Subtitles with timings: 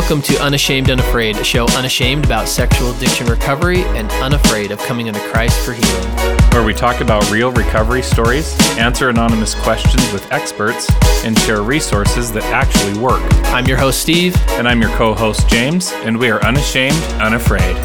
[0.00, 5.08] Welcome to Unashamed Unafraid, a show unashamed about sexual addiction recovery and unafraid of coming
[5.08, 6.08] into Christ for healing.
[6.52, 10.88] where we talk about real recovery stories, answer anonymous questions with experts,
[11.22, 13.20] and share resources that actually work.
[13.52, 14.34] I'm your host, Steve.
[14.52, 17.76] And I'm your co host, James, and we are unashamed, unafraid.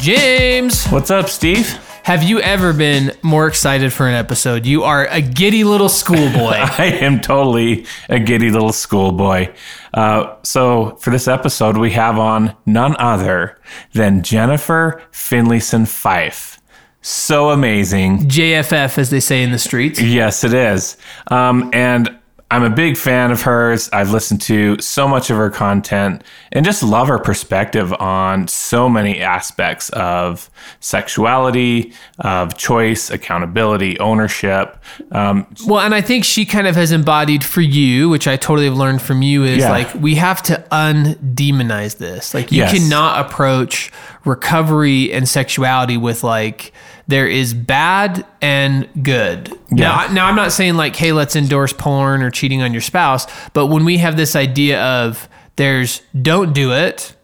[0.00, 1.78] James, What's up, Steve?
[2.06, 4.64] Have you ever been more excited for an episode?
[4.64, 6.52] You are a giddy little schoolboy.
[6.78, 9.52] I am totally a giddy little schoolboy.
[9.92, 13.58] Uh, so, for this episode, we have on none other
[13.92, 16.60] than Jennifer Finlayson Fife.
[17.02, 18.28] So amazing.
[18.28, 20.00] JFF, as they say in the streets.
[20.00, 20.96] Yes, it is.
[21.26, 22.16] Um, and
[22.48, 23.90] I'm a big fan of hers.
[23.92, 28.88] I've listened to so much of her content and just love her perspective on so
[28.88, 30.48] many aspects of
[30.78, 34.78] sexuality, of choice, accountability, ownership.
[35.10, 38.66] Um, Well, and I think she kind of has embodied for you, which I totally
[38.68, 39.70] have learned from you, is Yeah.
[39.72, 42.32] like we have to undemonize this.
[42.32, 42.72] Like you Yes.
[42.72, 43.90] cannot approach
[44.24, 46.72] recovery and sexuality with like
[47.08, 49.52] there is bad and good.
[49.70, 53.26] Now, now I'm not saying like, hey, let's endorse porn or cheating on your spouse,
[53.52, 57.14] but when we have this idea of there's don't do it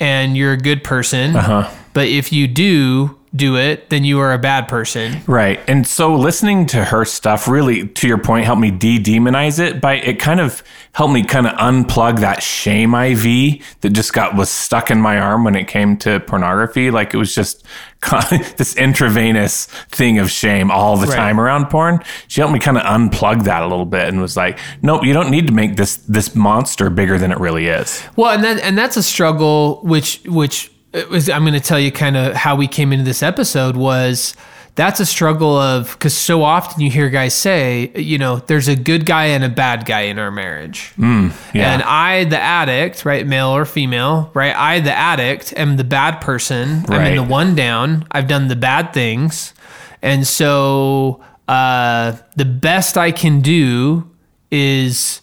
[0.00, 1.70] and you're a good person, Uh-huh.
[1.92, 5.20] but if you do do it, then you are a bad person.
[5.26, 5.60] Right.
[5.68, 9.80] And so listening to her stuff really, to your point, helped me de demonize it
[9.80, 14.36] by it kind of helped me kind of unplug that shame IV that just got
[14.36, 16.90] was stuck in my arm when it came to pornography.
[16.92, 17.64] Like it was just
[18.56, 21.16] this intravenous thing of shame all the Right.
[21.16, 22.00] time around porn.
[22.28, 25.12] She helped me kind of unplug that a little bit and was like, nope, you
[25.12, 28.02] don't need to make this this monster bigger than it really is.
[28.16, 30.70] Well, and that and that's a struggle, which which
[31.10, 34.34] was I'm going to tell you kind of how we came into this episode was
[34.76, 38.74] that's a struggle of because so often you hear guys say, you know, there's a
[38.74, 41.30] good guy and a bad guy in our marriage, Yeah.
[41.54, 46.20] and I, the addict, right, male or female, right, I, the addict, am the bad
[46.20, 46.84] person.
[46.88, 48.06] I'm in the one down.
[48.10, 49.54] I've done the bad things,
[50.02, 54.10] and so uh, the best I can do
[54.50, 55.20] is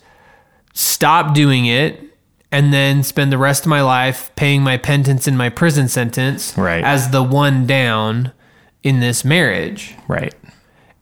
[0.74, 2.00] stop doing it
[2.51, 6.57] and then spend the rest of my life paying my penance in my prison sentence
[6.57, 6.84] Right.
[6.84, 8.31] as the one down
[8.84, 9.95] in this marriage.
[10.07, 10.34] right.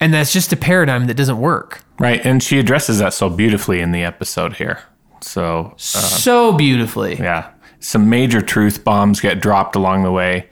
[0.02, 1.84] And that's just a paradigm that doesn't work.
[2.00, 2.26] Right.
[2.26, 4.80] And she addresses that so beautifully in the episode here.
[5.22, 7.18] So so beautifully.
[7.18, 7.50] Yeah.
[7.82, 10.48] Some major truth bombs get dropped along the way.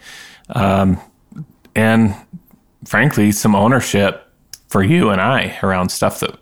[0.50, 1.00] Um,
[1.76, 2.14] and
[2.86, 4.30] frankly, some ownership
[4.68, 6.38] for you and I around stuff that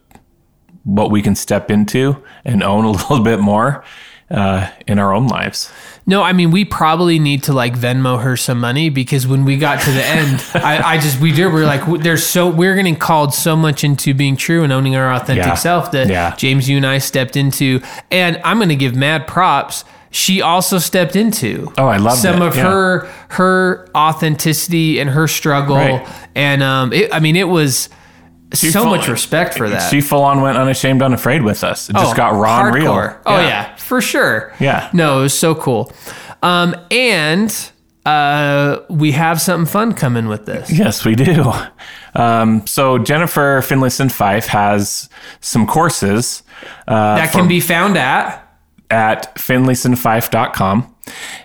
[0.84, 3.84] what we can step into and own a little bit more
[4.32, 5.72] uh, in our own lives.
[6.08, 9.58] No, I mean we probably need to like Venmo her some money because when we
[9.58, 12.76] got to the end, I, I just we did we are like there's so we're
[12.76, 15.54] getting called so much into being true and owning our authentic Yeah.
[15.56, 16.36] self that Yeah.
[16.36, 17.82] James, you and I stepped into,
[18.12, 19.84] and I'm going to give mad props.
[20.12, 21.74] She also stepped into.
[21.78, 22.48] Oh, I love some it.
[22.48, 22.64] of Yeah.
[22.64, 26.08] her her authenticity and her struggle, Right.
[26.36, 27.90] and um, it, I mean it was
[28.56, 29.90] so full- much respect for that.
[29.90, 31.90] She full on went unashamed, unafraid with us.
[31.90, 32.88] It just got raw and real.
[32.92, 33.18] Oh, hardcore.
[33.26, 33.76] Oh yeah.
[33.76, 34.54] for sure.
[34.60, 34.90] Yeah.
[34.94, 35.92] No, it was so cool.
[36.44, 37.72] Um, and
[38.06, 40.70] uh, we have something fun coming with this.
[40.72, 41.52] Yes, we do.
[42.14, 45.10] Um, so Jennifer Finlayson Fife has
[45.42, 46.44] some courses
[46.88, 48.42] uh, That can be found at
[48.90, 50.95] at finlaysonfife.com.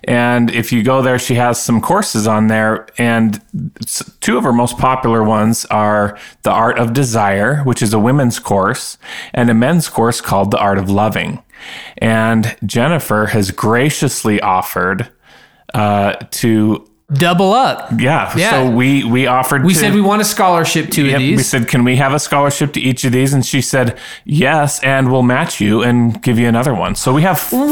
[0.04, 2.86] And if you go there, she has some courses on there.
[2.98, 3.40] And
[4.20, 8.38] two of her most popular ones are The Art of Desire, which is a women's
[8.38, 8.98] course,
[9.34, 11.42] and a men's course called The Art of Loving.
[11.98, 15.10] And Jennifer has graciously offered
[15.74, 17.90] uh, to, Double Up.
[17.98, 18.50] yeah, Yeah.
[18.50, 21.36] so we, we offered We to, said we want a scholarship to Yep, these.
[21.38, 23.32] We said, can we have a scholarship to each of these?
[23.34, 26.94] And she said, yes, and we'll match you and give you another one.
[26.94, 27.68] So we have four.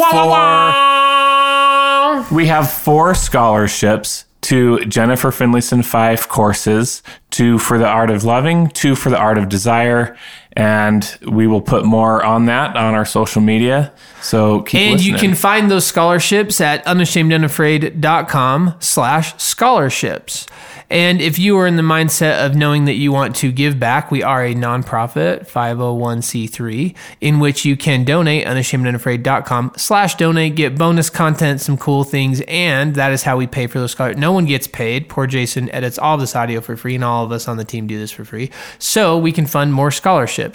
[2.31, 8.69] We have four scholarships to Jennifer Finlayson Fife courses, two for the Art of Loving,
[8.69, 10.15] two for the Art of Desire,
[10.59, 13.93] and we will put more on that on our social media.
[14.21, 20.49] So keep and you can find those scholarships at unashamedunafraid.com slash scholarships.
[20.91, 24.11] And if you are in the mindset of knowing that you want to give back,
[24.11, 31.11] we are a nonprofit 501c3 in which you can donate unashamedunafraid.com slash donate, get bonus
[31.11, 34.21] content, some cool things, and that is how we pay for those scholarships.
[34.21, 35.11] No one gets paid.
[35.11, 37.87] Poor Jason edits all this audio for free, and all of us on the team
[37.87, 38.51] do this for free.
[38.79, 40.48] So we can fund more scholarships.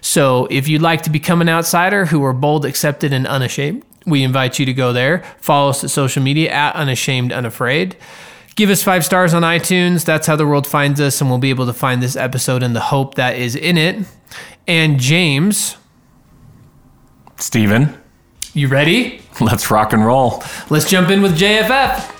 [0.00, 4.22] So if you'd like to become an outsider who are bold, accepted, and unashamed, we
[4.22, 5.24] invite you to go there.
[5.40, 7.96] Follow us at social media at unashamed unafraid.
[8.56, 10.04] give us five stars on iTunes.
[10.04, 12.74] That's how the world finds us, and we'll be able to find this episode and
[12.74, 14.06] the hope that is in it.
[14.66, 15.76] And James,
[17.38, 17.96] Steven,
[18.52, 19.22] you ready?
[19.40, 20.42] let's rock and roll.
[20.68, 22.19] Let's jump in with JFF.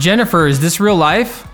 [0.00, 1.46] Jennifer, is this real life?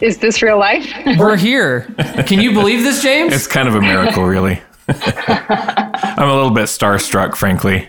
[0.00, 0.92] Is this real life?
[1.18, 1.82] We're here.
[2.26, 3.32] Can you believe this, James?
[3.32, 4.60] It's kind of a miracle, really.
[4.88, 7.88] I'm a little bit starstruck, frankly.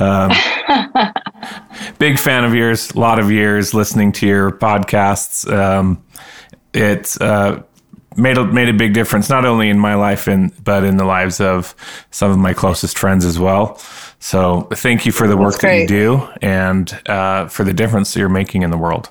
[0.00, 0.32] Um,
[1.98, 5.50] big fan of yours, a lot of years listening to your podcasts.
[5.52, 6.02] Um,
[6.72, 7.62] it's uh,
[8.16, 11.04] made a, made a big difference, not only in my life, and but in the
[11.04, 11.76] lives of
[12.10, 13.78] some of my closest friends as well.
[14.18, 18.20] So, thank you for the work that you do and uh, for the difference that
[18.20, 19.10] you're making in the world.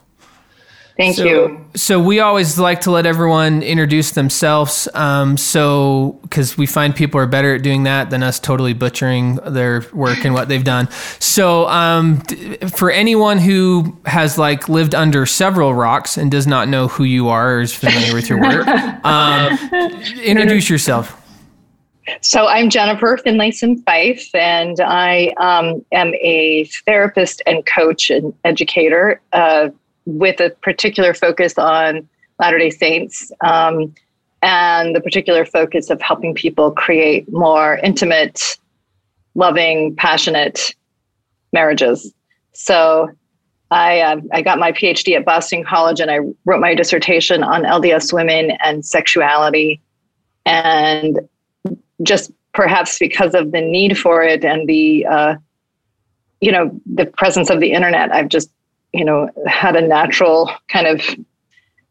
[0.95, 1.65] Thank So, you.
[1.73, 4.87] so we always like to let everyone introduce themselves.
[4.93, 9.35] Um, so because we find people are better at doing that than us totally butchering
[9.37, 10.87] their work and what they've done.
[11.19, 16.67] So um, d- for anyone who has like lived under several rocks and does not
[16.67, 18.67] know who you are or is familiar with your work,
[19.03, 19.57] um,
[20.21, 21.19] introduce yourself.
[22.21, 29.21] So I'm Jennifer Finlayson Fife, and I um, am a therapist and coach and educator
[29.31, 29.69] uh,
[30.05, 32.07] with a particular focus on
[32.39, 33.93] Latter day Saints um,
[34.41, 38.57] and the particular focus of helping people create more intimate,
[39.35, 40.75] loving, passionate
[41.53, 42.13] marriages.
[42.53, 43.09] So
[43.71, 47.63] I, uh, I got my PhD at Boston College and I wrote my dissertation on
[47.63, 49.81] LDS women and sexuality.
[50.45, 51.19] And
[52.01, 55.35] just perhaps because of the need for it and the uh,
[56.41, 58.49] you know the presence of the internet i've just
[58.93, 61.01] you know had a natural kind of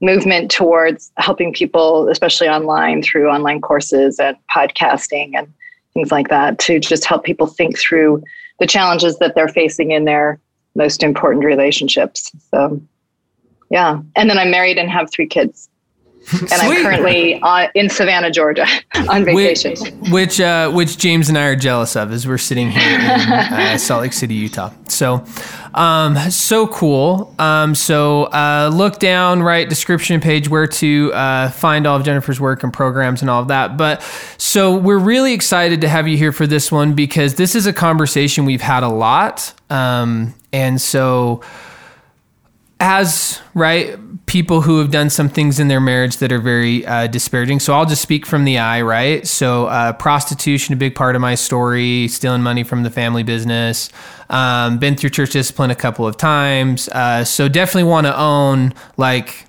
[0.00, 5.52] movement towards helping people especially online through online courses and podcasting and
[5.94, 8.22] things like that to just help people think through
[8.58, 10.38] the challenges that they're facing in their
[10.75, 12.81] most important relationships so
[13.70, 15.69] yeah and then i'm married and have three kids
[16.31, 16.60] and Sweet.
[16.60, 18.66] i'm currently on, in savannah georgia
[19.08, 22.70] on Which, vacation which, uh, which James and I are jealous of as we're sitting
[22.70, 24.70] here in uh, Salt Lake City, Utah.
[25.02, 25.25] So,
[25.75, 27.34] um, so cool.
[27.37, 32.38] Um, so, uh, look down, right description page where to uh, find all of Jennifer's
[32.38, 33.76] work and programs and all of that.
[33.76, 34.00] But
[34.38, 37.72] so we're really excited to have you here for this one because this is a
[37.72, 39.52] conversation we've had a lot.
[39.70, 41.43] Um, and so,
[42.78, 43.99] as right
[44.32, 47.75] people who have done some things in their marriage that are very uh, disparaging so
[47.75, 51.34] i'll just speak from the eye right so uh, prostitution a big part of my
[51.34, 53.90] story stealing money from the family business
[54.31, 58.73] um, been through church discipline a couple of times uh, so definitely want to own
[58.96, 59.44] like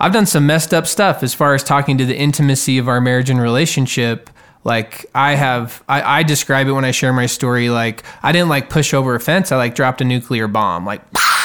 [0.00, 3.00] i've done some messed up stuff as far as talking to the intimacy of our
[3.00, 4.28] marriage and relationship
[4.64, 7.70] like I have, I, I describe it when I share my story.
[7.70, 9.52] Like I didn't like push over a fence.
[9.52, 10.84] I like dropped a nuclear bomb.
[10.84, 11.02] Like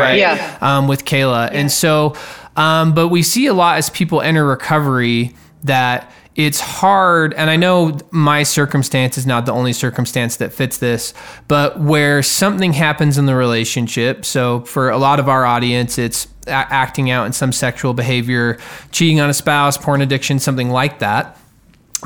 [0.00, 0.18] right?
[0.18, 0.58] Yeah.
[0.60, 1.50] Um, with Kayla.
[1.52, 2.16] And so,
[2.56, 5.34] um, but we see a lot as people enter recovery
[5.64, 7.34] that it's hard.
[7.34, 11.12] And I know my circumstance is not the only circumstance that fits this,
[11.46, 14.24] but where something happens in the relationship.
[14.24, 18.58] So for a lot of our audience, it's a- acting out in some sexual behavior,
[18.92, 21.38] cheating on a spouse, porn addiction, something like that.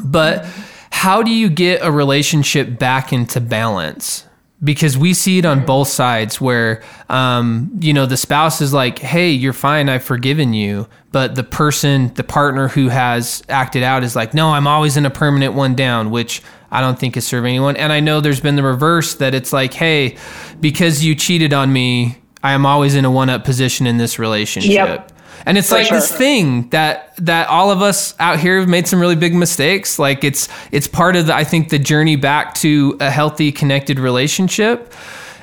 [0.03, 0.45] But
[0.91, 4.25] how do you get a relationship back into balance?
[4.65, 8.99] Because we see it on both sides where, um, you know, the spouse is like,
[8.99, 10.89] hey, you're fine, I've forgiven you.
[11.13, 15.05] But the person, the partner who has acted out is like, no, I'm always in
[15.05, 17.77] a permanent one down, which I don't think is serving anyone.
[17.77, 20.17] And I know there's been the reverse that it's like, hey,
[20.59, 24.19] because you cheated on me, I am always in a one up position in this
[24.19, 24.73] relationship.
[24.73, 25.13] Yep.
[25.45, 28.89] And it's For like this thing that that all of us out here have made
[28.89, 29.99] some really big mistakes.
[29.99, 33.99] Like it's it's part of the I think the journey back to a healthy connected
[33.99, 34.93] relationship.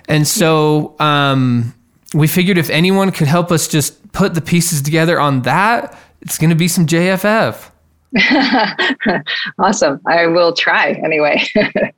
[0.07, 1.73] And so um,
[2.13, 6.37] we figured if anyone could help us just put the pieces together on that, it's
[6.37, 7.69] going to be some JFF.
[9.59, 9.99] awesome.
[10.07, 11.43] I will try anyway.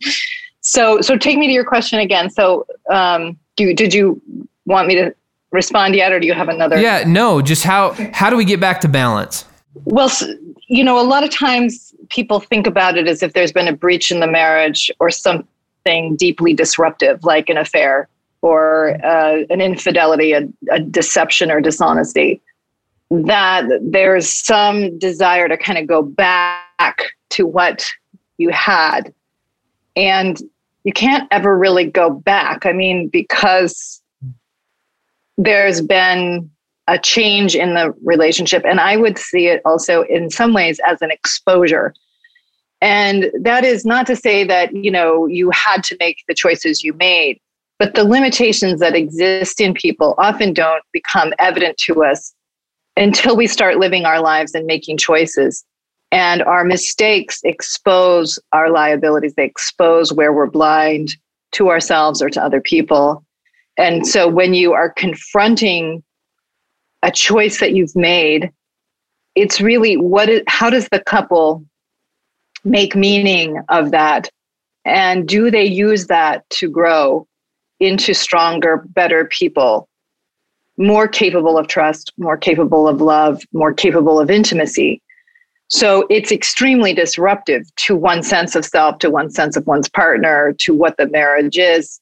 [0.62, 2.30] so, so take me to your question again.
[2.30, 4.22] So, um, do did you
[4.66, 5.16] want me to
[5.56, 6.80] respond yet, or do you have another?
[6.80, 9.46] Yeah, no, just how how do we get back to balance?
[9.86, 10.12] Well,
[10.68, 13.74] you know, a lot of times people think about it as if there's been a
[13.76, 18.08] breach in the marriage or something deeply disruptive, like an affair
[18.42, 22.42] or uh, an infidelity, a, a deception or dishonesty.
[23.10, 27.90] That there's some desire to kind of go back to what
[28.38, 29.14] you had.
[29.96, 30.42] And
[30.84, 32.66] you can't ever really go back.
[32.66, 34.02] I mean, because
[35.38, 36.50] there's been
[36.88, 38.64] a change in the relationship.
[38.66, 41.94] And I would see it also in some ways as an exposure.
[42.82, 46.84] And that is not to say that, you know, you had to make the choices
[46.84, 47.40] you made,
[47.80, 52.34] but the limitations that exist in people often don't become evident to us
[52.96, 55.66] until we start living our lives and making choices.
[56.12, 61.16] And our mistakes expose our liabilities, they expose where we're blind
[61.54, 63.25] to ourselves or to other people.
[63.78, 66.04] And so when you are confronting
[67.04, 68.52] a choice that you've made,
[69.36, 71.66] it's really what is, how does the couple
[72.64, 74.30] make meaning of that?
[74.86, 77.28] And do they use that to grow
[77.80, 79.90] into stronger, better people,
[80.78, 85.02] more capable of trust, more capable of love, more capable of intimacy?
[85.68, 90.54] So it's extremely disruptive to one sense of self, to one sense of one's partner,
[90.60, 92.00] to what the marriage is,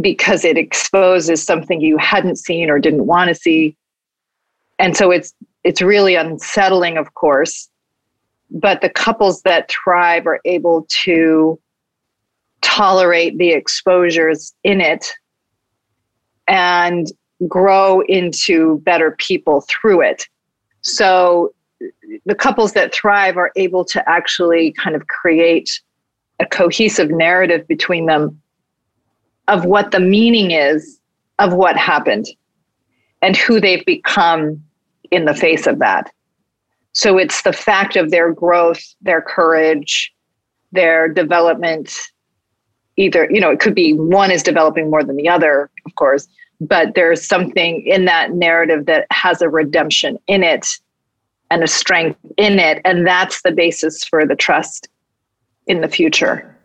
[0.00, 3.76] because it exposes something you hadn't seen or didn't want to see.
[4.78, 5.34] And so it's
[5.64, 7.68] it's really unsettling, of course.
[8.50, 11.58] But the couples that thrive are able to
[12.60, 15.12] tolerate the exposures in it
[16.46, 17.08] and
[17.48, 20.28] grow into better people through it.
[20.82, 21.52] So
[22.24, 25.80] the couples that thrive are able to actually kind of create
[26.38, 28.40] a cohesive narrative between them
[29.48, 31.00] of what the meaning is
[31.38, 32.26] of what happened
[33.22, 34.62] and who they've become
[35.10, 36.10] in the face of that.
[36.92, 40.12] So it's the fact of their growth, their courage,
[40.72, 41.94] their development.
[42.96, 46.26] Either, you know, it could be one is developing more than the other, of course,
[46.60, 50.66] but there's something in that narrative that has a redemption in it
[51.50, 52.80] and a strength in it.
[52.84, 54.88] And that's the basis for the trust
[55.66, 56.55] in the future.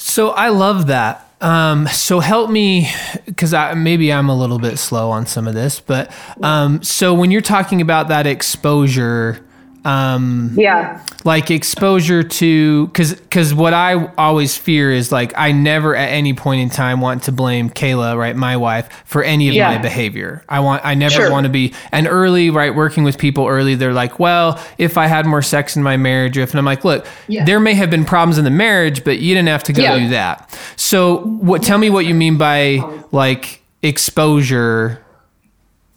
[0.00, 1.28] So I love that.
[1.40, 2.88] Um, so help me,
[3.26, 7.14] because I, maybe I'm a little bit slow on some of this, but um, so
[7.14, 9.44] when you're talking about that exposure,
[9.84, 11.04] um, yeah.
[11.24, 16.34] Like exposure to, because because what I always fear is like I never at any
[16.34, 19.74] point in time want to blame Kayla, right, my wife, for any of yeah.
[19.74, 20.44] my behavior.
[20.48, 21.30] I want I never sure.
[21.30, 23.74] want to be and early, right, working with people early.
[23.74, 26.84] They're like, well, if I had more sex in my marriage, if and I'm like,
[26.84, 27.44] look, yeah.
[27.44, 29.98] there may have been problems in the marriage, but you didn't have to go yeah.
[29.98, 30.58] do that.
[30.76, 31.62] So what?
[31.62, 35.04] Tell me what you mean by like exposure,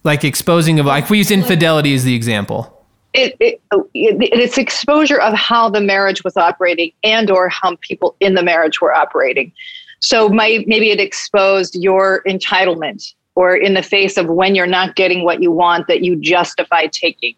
[0.04, 2.78] like exposing of like we use infidelity as the example
[3.14, 3.62] it, it,
[3.94, 8.82] it's exposure of how the marriage was operating and or how people in the marriage
[8.82, 9.52] were operating.
[10.00, 14.96] So my, maybe it exposed your entitlement or in the face of when you're not
[14.96, 17.36] getting what you want that you justify taking.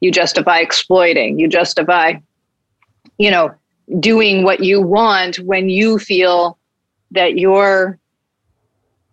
[0.00, 1.38] You justify exploiting.
[1.38, 2.14] You justify
[3.18, 3.54] you know
[4.00, 6.58] doing what you want when you feel
[7.12, 7.98] that you're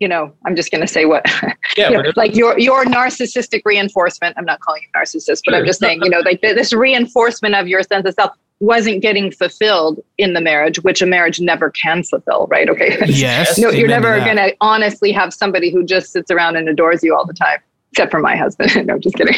[0.04, 1.24] you know, I'm just going to say what,
[1.78, 4.36] yeah, you know, like your your narcissistic reinforcement.
[4.38, 5.56] I'm not calling you narcissist, but sure.
[5.56, 9.32] I'm just saying, you know, like this reinforcement of your sense of self wasn't getting
[9.32, 12.68] fulfilled in the marriage, which a marriage never can fulfill, right?
[12.70, 13.00] Okay.
[13.08, 13.58] Yes.
[13.58, 17.16] no, you're never going to honestly have somebody who just sits around and adores you
[17.16, 17.60] all the time,
[17.94, 18.86] except for my husband.
[18.86, 19.36] no, just kidding.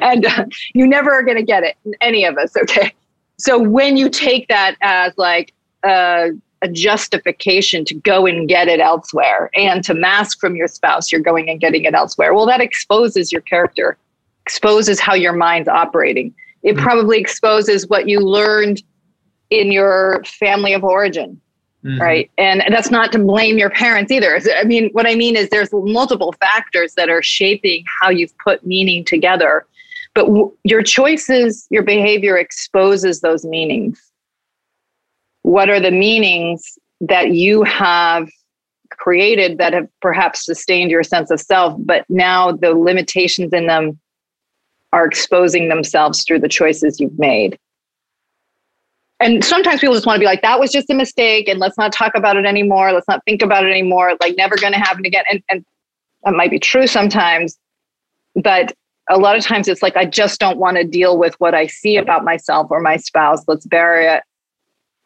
[0.00, 2.56] and uh, you never are going to get it, any of us.
[2.56, 2.94] Okay.
[3.36, 5.52] So when you take that as like,
[5.84, 6.28] uh,
[6.62, 9.50] a justification to go and get it elsewhere.
[9.54, 12.34] And to mask from your spouse you're going and getting it elsewhere.
[12.34, 13.96] Well that exposes your character
[14.44, 16.34] exposes how your mind's operating.
[16.62, 16.82] It mm-hmm.
[16.82, 18.82] probably exposes what you learned
[19.50, 21.40] in your family of origin
[21.84, 22.00] mm-hmm.
[22.00, 22.30] right?
[22.38, 24.40] And that's not to blame your parents either.
[24.56, 28.64] I mean what i mean is there's multiple factors that are shaping how you've put
[28.66, 29.66] meaning together.
[30.14, 34.07] But w- your choices your behavior exposes those meanings
[35.48, 38.28] what are the meanings that you have
[38.90, 43.98] created that have perhaps sustained your sense of self, but now the limitations in them
[44.92, 47.58] are exposing themselves through the choices you've made.
[49.20, 51.78] And sometimes people just want to be like, that was just a mistake, and let's
[51.78, 52.92] not talk about it anymore.
[52.92, 54.16] Let's not think about it anymore.
[54.20, 55.24] Like, never going to happen again.
[55.30, 55.64] And, and
[56.24, 57.58] that might be true sometimes,
[58.34, 58.74] but
[59.08, 61.68] a lot of times it's like, I just don't want to deal with what I
[61.68, 63.42] see about myself or my spouse.
[63.48, 64.22] Let's bury it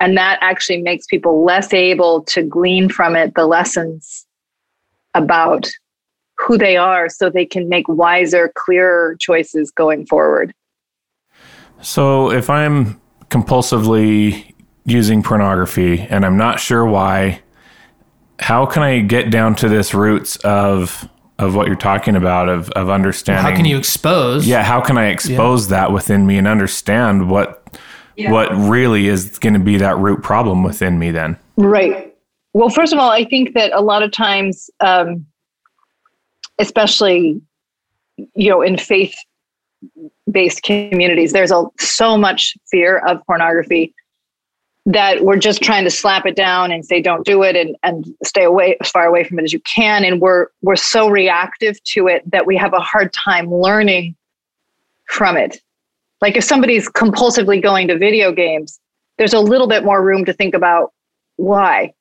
[0.00, 4.26] and that actually makes people less able to glean from it the lessons
[5.14, 5.70] about
[6.38, 10.52] who they are so they can make wiser, clearer choices going forward.
[11.80, 14.52] So if I'm compulsively
[14.84, 17.42] using pornography and I'm not sure why,
[18.38, 21.08] how can I get down to this roots of
[21.38, 24.98] of what you're talking about of of understanding how can you expose yeah how can
[24.98, 25.78] i expose yeah.
[25.78, 27.61] that within me and understand what
[28.16, 28.30] yeah.
[28.30, 31.38] what really is going to be that root problem within me then.
[31.56, 32.14] Right.
[32.54, 35.26] Well, first of all, I think that a lot of times um,
[36.58, 37.40] especially
[38.34, 39.14] you know in faith
[40.30, 43.94] based communities there's a so much fear of pornography
[44.84, 48.06] that we're just trying to slap it down and say don't do it and, and
[48.24, 51.82] stay away as far away from it as you can and we're we're so reactive
[51.84, 54.14] to it that we have a hard time learning
[55.08, 55.60] from it
[56.22, 58.80] like if somebody's compulsively going to video games
[59.18, 60.92] there's a little bit more room to think about
[61.36, 61.92] why.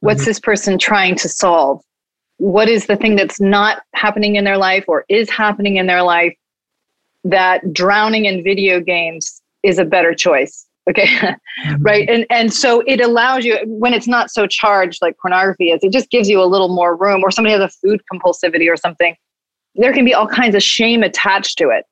[0.00, 0.30] What's mm-hmm.
[0.30, 1.82] this person trying to solve?
[2.38, 6.02] What is the thing that's not happening in their life or is happening in their
[6.02, 6.34] life
[7.24, 10.66] that drowning in video games is a better choice?
[10.88, 11.08] Okay.
[11.66, 11.82] Mm-hmm.
[11.82, 15.82] right and and so it allows you when it's not so charged like pornography is
[15.82, 18.76] it just gives you a little more room or somebody has a food compulsivity or
[18.76, 19.16] something
[19.74, 21.84] there can be all kinds of shame attached to it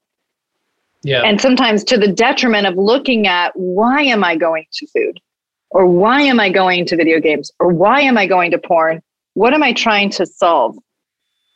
[1.06, 1.22] yeah.
[1.22, 5.20] And sometimes to the detriment of looking at why am i going to food?
[5.70, 7.50] Or why am i going to video games?
[7.60, 9.00] Or why am i going to porn?
[9.34, 10.76] What am i trying to solve?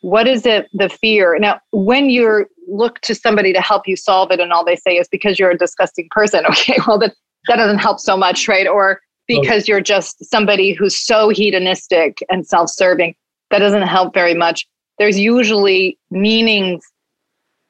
[0.02, 1.37] What is it the fear?
[1.38, 4.97] Now when you look to somebody to help you solve it and all they say
[4.97, 6.45] is because you're a disgusting person.
[6.50, 7.14] Okay well that
[7.49, 8.69] that doesn't help so much right?
[8.69, 13.14] Or because you're just somebody who's so hedonistic and self-serving
[13.50, 14.66] that doesn't help very much.
[14.99, 16.85] There's usually meanings.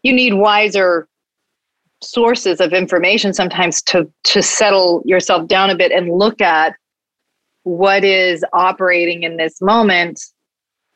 [0.03, 1.07] You need wiser
[2.03, 6.75] sources of information sometimes to to settle yourself down a bit and look at
[7.65, 10.21] what is operating in this moment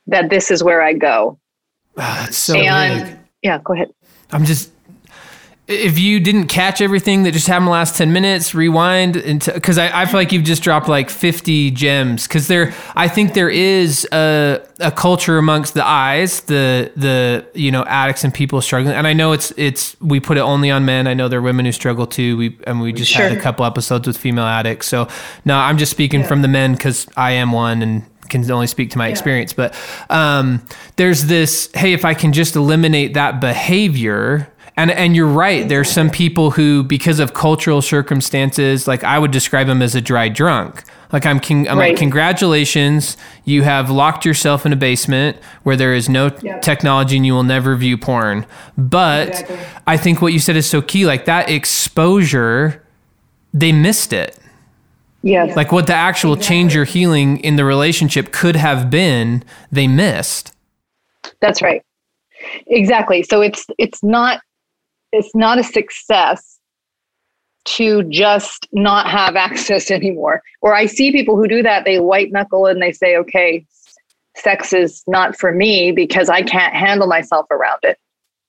[0.06, 1.38] that this is where I go.
[1.96, 3.18] Oh, so and big.
[3.42, 3.90] yeah, go ahead.
[4.32, 4.72] I'm just
[5.66, 9.14] if you didn't catch everything that just happened in the last 10 minutes rewind
[9.46, 13.32] because I, I feel like you've just dropped like 50 gems because there i think
[13.32, 18.60] there is a, a culture amongst the eyes the the you know addicts and people
[18.60, 21.38] struggling and i know it's it's we put it only on men i know there
[21.38, 23.26] are women who struggle too we and we just sure.
[23.26, 25.08] had a couple episodes with female addicts so
[25.46, 26.26] no i'm just speaking yeah.
[26.26, 29.12] from the men because i am one and can only speak to my yeah.
[29.12, 29.74] experience, but
[30.10, 30.64] um,
[30.96, 34.50] there's this hey, if I can just eliminate that behavior.
[34.76, 35.68] And, and you're right.
[35.68, 40.00] There's some people who, because of cultural circumstances, like I would describe them as a
[40.00, 40.82] dry drunk.
[41.12, 41.90] Like I'm, con- I'm right.
[41.90, 46.60] like, congratulations, you have locked yourself in a basement where there is no yep.
[46.60, 48.46] technology and you will never view porn.
[48.76, 49.58] But exactly.
[49.86, 51.06] I think what you said is so key.
[51.06, 52.84] Like that exposure,
[53.52, 54.36] they missed it.
[55.22, 55.54] Yes.
[55.56, 56.56] Like what the actual exactly.
[56.56, 60.52] change or healing in the relationship could have been, they missed.
[61.40, 61.82] That's right.
[62.66, 63.22] Exactly.
[63.22, 64.40] So it's it's not
[65.14, 66.58] it's not a success
[67.64, 70.42] to just not have access anymore.
[70.60, 73.64] Or I see people who do that, they white knuckle and they say, okay,
[74.36, 77.98] sex is not for me because I can't handle myself around it.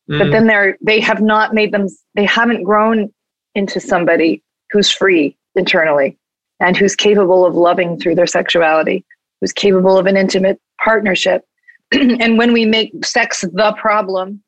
[0.10, 0.20] Mm.
[0.20, 3.12] But then they're they have not made them they haven't grown
[3.56, 6.18] into somebody who's free internally
[6.60, 9.06] and who's capable of loving through their sexuality,
[9.40, 11.44] who's capable of an intimate partnership.
[11.92, 14.42] and when we make sex the problem,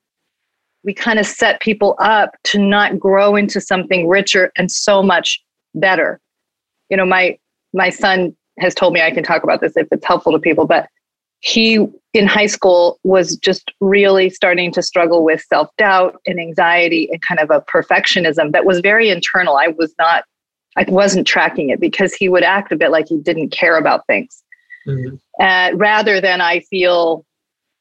[0.84, 5.44] we kind of set people up to not grow into something richer and so much
[5.76, 6.20] better.
[6.90, 7.38] You know, my
[7.74, 10.66] my son has told me I can talk about this if it's helpful to people,
[10.66, 10.88] but
[11.40, 17.22] he in high school was just really starting to struggle with self-doubt and anxiety and
[17.22, 19.56] kind of a perfectionism that was very internal.
[19.56, 20.24] I was not
[20.78, 24.06] I wasn't tracking it because he would act a bit like he didn't care about
[24.08, 24.44] things.
[24.88, 25.16] Mm-hmm.
[25.40, 27.26] Uh, rather than I feel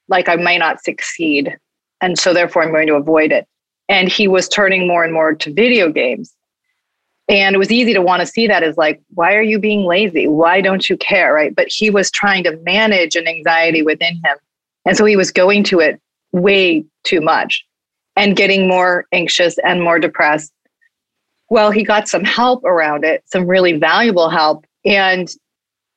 [0.08, 1.56] like I might not succeed.
[2.00, 3.46] And so therefore I'm going to avoid it.
[3.88, 6.34] And he was turning more and more to video games.
[7.28, 9.84] And it was easy to want to see that as like, why are you being
[9.84, 10.28] lazy?
[10.28, 11.32] Why don't you care?
[11.32, 11.54] Right.
[11.54, 14.36] But he was trying to manage an anxiety within him.
[14.84, 16.00] And so he was going to it
[16.32, 17.64] way too much
[18.14, 20.52] and getting more anxious and more depressed
[21.48, 24.66] well, he got some help around it, some really valuable help.
[24.84, 25.28] And,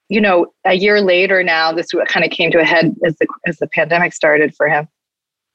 [0.08, 3.28] you know, a year later now, this kind of came to a head as the,
[3.48, 4.88] as the pandemic started for him.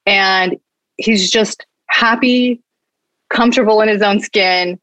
[0.07, 0.59] And
[0.97, 2.61] he's just happy,
[3.31, 4.79] comfortable in his own skin,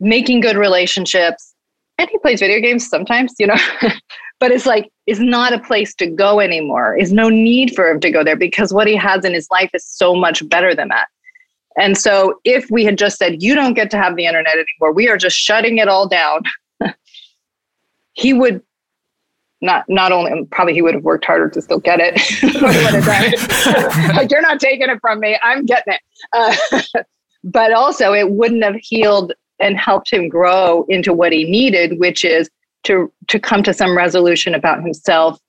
[0.00, 1.54] making good relationships.
[1.98, 3.56] And he plays video games sometimes, you know,
[4.40, 6.96] but it's like, it's not a place to go anymore.
[6.96, 9.70] Is no need for him to go there because what he has in his life
[9.74, 11.08] is so much better than that.
[11.76, 14.92] And so if we had just said, you don't get to have the internet anymore,
[14.92, 16.42] we are just shutting it all down,
[18.12, 18.62] he would
[19.64, 22.14] not not only probably he would have worked harder to still get it.
[24.14, 26.00] like you're not taking it from me, I'm getting it.
[26.32, 27.02] Uh,
[27.44, 32.24] but also it wouldn't have healed and helped him grow into what he needed, which
[32.24, 32.48] is
[32.84, 35.40] to to come to some resolution about himself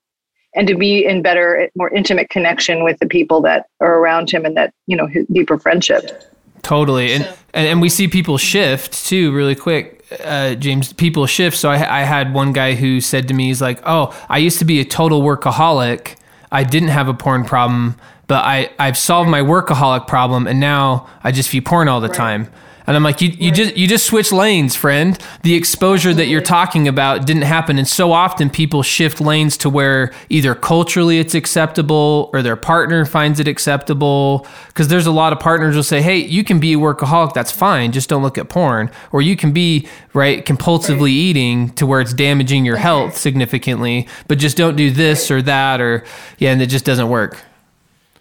[0.56, 4.46] and to be in better, more intimate connection with the people that are around him
[4.46, 6.24] and that, you know, deeper friendship.
[6.62, 7.14] Totally.
[7.14, 9.95] And, and, and we see people shift too, really quick.
[10.24, 11.58] Uh, James, people shift.
[11.58, 14.60] So I, I had one guy who said to me, he's like, Oh, I used
[14.60, 16.16] to be a total workaholic.
[16.52, 17.96] I didn't have a porn problem,
[18.28, 22.10] but I, I've solved my workaholic problem and now I just view porn all the
[22.10, 22.52] time.
[22.88, 25.18] And I'm like, you, you just you just switch lanes, friend.
[25.44, 29.70] The exposure that you're talking about didn't happen, and so often people shift lanes to
[29.70, 34.46] where either culturally it's acceptable or their partner finds it acceptable.
[34.68, 37.52] Because there's a lot of partners will say, hey, you can be a workaholic, that's
[37.52, 41.10] fine, just don't look at porn, or you can be right compulsively right.
[41.10, 45.82] eating to where it's damaging your health significantly, but just don't do this or that,
[45.82, 46.04] or
[46.38, 47.42] yeah, and it just doesn't work.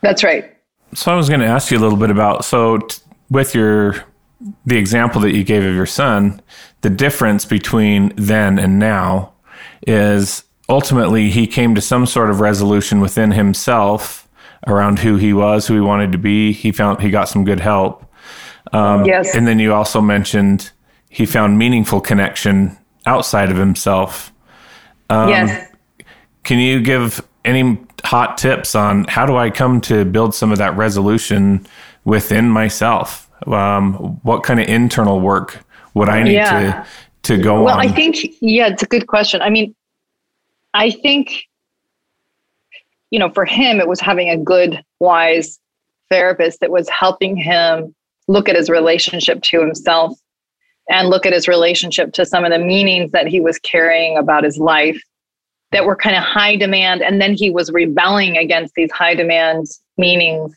[0.00, 0.50] That's right.
[0.94, 4.04] So I was going to ask you a little bit about so t- with your
[4.66, 6.40] the example that you gave of your son,
[6.82, 9.32] the difference between then and now
[9.86, 14.28] is ultimately he came to some sort of resolution within himself
[14.66, 16.52] around who he was, who he wanted to be.
[16.52, 18.04] He found he got some good help.
[18.72, 19.34] Um, yes.
[19.34, 20.70] And then you also mentioned
[21.08, 22.76] he found meaningful connection
[23.06, 24.32] outside of himself.
[25.10, 25.70] Um, yes.
[26.42, 30.58] Can you give any hot tips on how do I come to build some of
[30.58, 31.66] that resolution
[32.04, 33.23] within myself?
[33.46, 36.84] Um, what kind of internal work would I need yeah.
[37.22, 37.78] to to go well, on?
[37.78, 39.42] Well, I think yeah, it's a good question.
[39.42, 39.74] I mean,
[40.72, 41.46] I think
[43.14, 45.60] you know, for him, it was having a good, wise
[46.10, 47.94] therapist that was helping him
[48.26, 50.18] look at his relationship to himself
[50.88, 54.42] and look at his relationship to some of the meanings that he was carrying about
[54.42, 55.00] his life
[55.70, 57.02] that were kind of high demand.
[57.02, 60.52] And then he was rebelling against these high demand meanings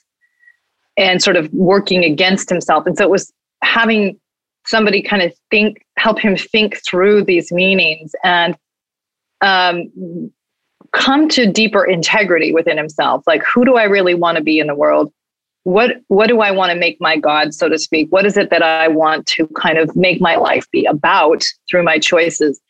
[0.97, 2.85] and sort of working against himself.
[2.85, 3.31] And so it was
[3.61, 4.19] having
[4.65, 8.57] somebody kind of think, help him think through these meanings and
[9.41, 10.31] um,
[10.91, 13.23] come to deeper integrity within himself.
[13.27, 15.11] Like, who do I really want to be in the world?
[15.63, 18.07] What what do I want to make my God, so to speak?
[18.09, 21.83] What is it that I want to kind of make my life be about through
[21.83, 22.61] my choices?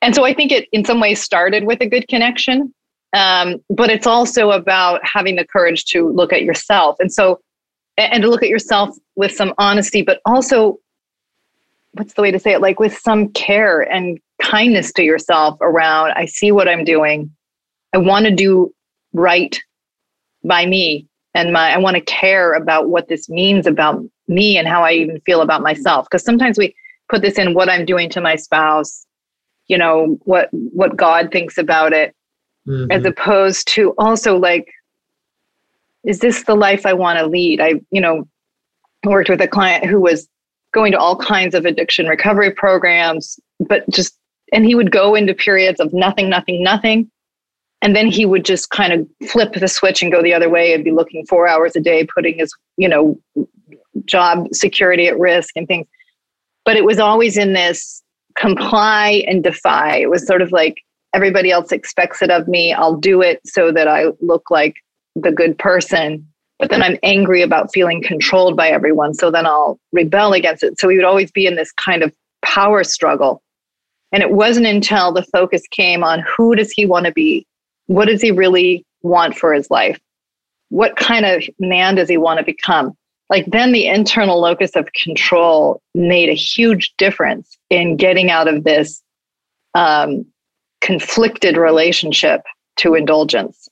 [0.00, 2.72] And so I think it in some ways started with a good connection
[3.14, 6.96] um, but it's also about having the courage to look at yourself.
[6.98, 7.40] And so,
[7.96, 10.78] and to look at yourself with some honesty, but also,
[11.92, 12.60] what's the way to say it?
[12.60, 17.30] Like with some care and kindness to yourself around, I see what I'm doing.
[17.94, 18.74] I want to do
[19.12, 19.56] right
[20.42, 24.66] by me and my, I want to care about what this means about me and
[24.66, 26.06] how I even feel about myself.
[26.10, 26.74] Because sometimes we
[27.08, 29.06] put this in what I'm doing to my spouse,
[29.68, 32.12] you know, what, what God thinks about it
[32.66, 32.90] mm-hmm.
[32.90, 34.68] as opposed to also like
[36.04, 37.60] is this the life i want to lead?
[37.60, 38.28] I you know
[39.04, 40.28] worked with a client who was
[40.72, 44.18] going to all kinds of addiction recovery programs but just
[44.52, 47.10] and he would go into periods of nothing nothing nothing
[47.82, 50.72] and then he would just kind of flip the switch and go the other way
[50.72, 53.18] and be looking four hours a day putting his you know
[54.06, 55.86] job security at risk and things.
[56.64, 58.02] But it was always in this
[58.36, 59.96] comply and defy.
[59.96, 60.82] It was sort of like
[61.14, 62.72] everybody else expects it of me.
[62.72, 64.76] I'll do it so that I look like
[65.14, 66.26] the good person.
[66.58, 69.14] But then I'm angry about feeling controlled by everyone.
[69.14, 70.78] So then I'll rebel against it.
[70.78, 73.42] So we would always be in this kind of power struggle.
[74.12, 77.46] And it wasn't until the focus came on who does he want to be?
[77.86, 80.00] What does he really want for his life?
[80.68, 82.96] What kind of man does he want to become?
[83.30, 88.64] Like then the internal locus of control made a huge difference in getting out of
[88.64, 89.02] this
[89.74, 90.26] um,
[90.84, 92.42] conflicted relationship
[92.76, 93.68] to indulgence.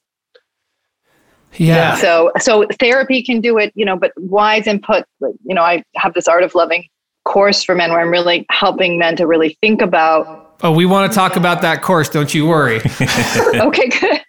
[1.54, 1.96] Yeah.
[1.96, 6.14] So so therapy can do it, you know, but wise input, you know, I have
[6.14, 6.88] this art of loving
[7.24, 11.10] course for men where I'm really helping men to really think about Oh, we want
[11.10, 12.76] to talk about that course, don't you worry.
[13.56, 14.20] okay, good.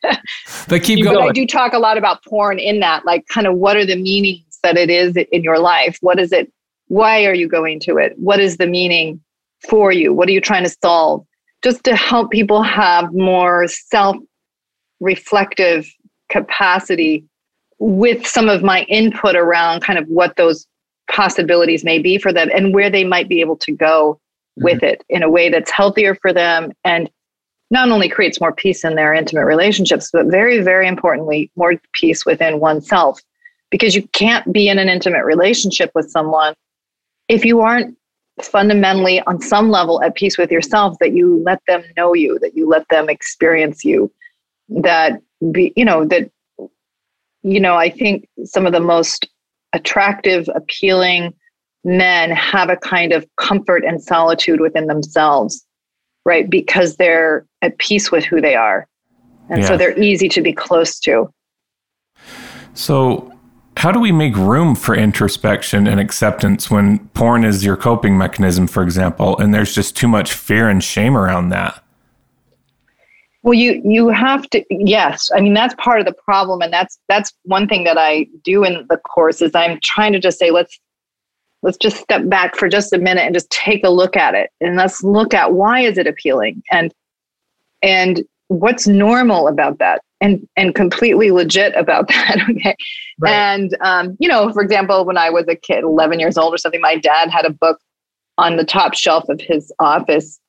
[0.67, 1.15] But keep going.
[1.15, 3.85] But I do talk a lot about porn in that, like kind of what are
[3.85, 5.99] the meanings that it is in your life?
[6.01, 6.51] What is it?
[6.87, 8.13] Why are you going to it?
[8.17, 9.21] What is the meaning
[9.69, 10.11] for you?
[10.11, 11.23] What are you trying to solve?
[11.63, 14.17] Just to help people have more self
[14.99, 15.91] reflective
[16.29, 17.25] capacity
[17.79, 20.67] with some of my input around kind of what those
[21.11, 24.63] possibilities may be for them and where they might be able to go mm-hmm.
[24.63, 27.09] with it in a way that's healthier for them and
[27.71, 32.25] not only creates more peace in their intimate relationships, but very, very importantly, more peace
[32.25, 33.19] within oneself.
[33.71, 36.53] Because you can't be in an intimate relationship with someone
[37.27, 37.97] if you aren't
[38.41, 42.55] fundamentally on some level at peace with yourself that you let them know you that
[42.55, 44.11] you let them experience you
[44.69, 46.31] that be you know that
[47.43, 49.27] you know i think some of the most
[49.73, 51.31] attractive appealing
[51.83, 55.65] men have a kind of comfort and solitude within themselves
[56.25, 56.49] right?
[56.49, 58.87] Because they're at peace with who they are.
[59.49, 59.67] And yeah.
[59.67, 61.31] so they're easy to be close to.
[62.73, 63.32] So
[63.83, 68.65] how do we make room for introspection and acceptance when porn is your coping mechanism,
[68.65, 71.83] for example, and there's just too much fear and shame around that?
[73.41, 75.29] Well, you you have to yes.
[75.35, 78.63] I mean that's part of the problem, and that's that's one thing that I do
[78.63, 80.79] in the course is I'm trying to just say let's
[81.61, 84.49] let's just step back for just a minute and just take a look at it,
[84.61, 86.93] and let's look at why is it appealing and
[87.81, 92.75] and what's normal about that and and completely legit about that okay
[93.19, 93.31] right.
[93.31, 96.57] and um, you know for example when i was a kid 11 years old or
[96.57, 97.79] something my dad had a book
[98.39, 100.39] on the top shelf of his office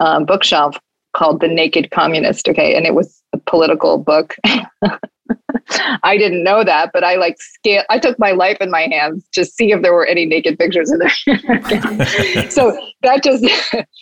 [0.00, 0.78] um, bookshelf
[1.16, 2.48] called The Naked Communist.
[2.48, 2.76] Okay.
[2.76, 4.36] And it was a political book.
[6.02, 7.82] I didn't know that, but I like scale.
[7.90, 10.90] I took my life in my hands to see if there were any naked pictures
[10.92, 12.50] in there.
[12.50, 13.44] so that just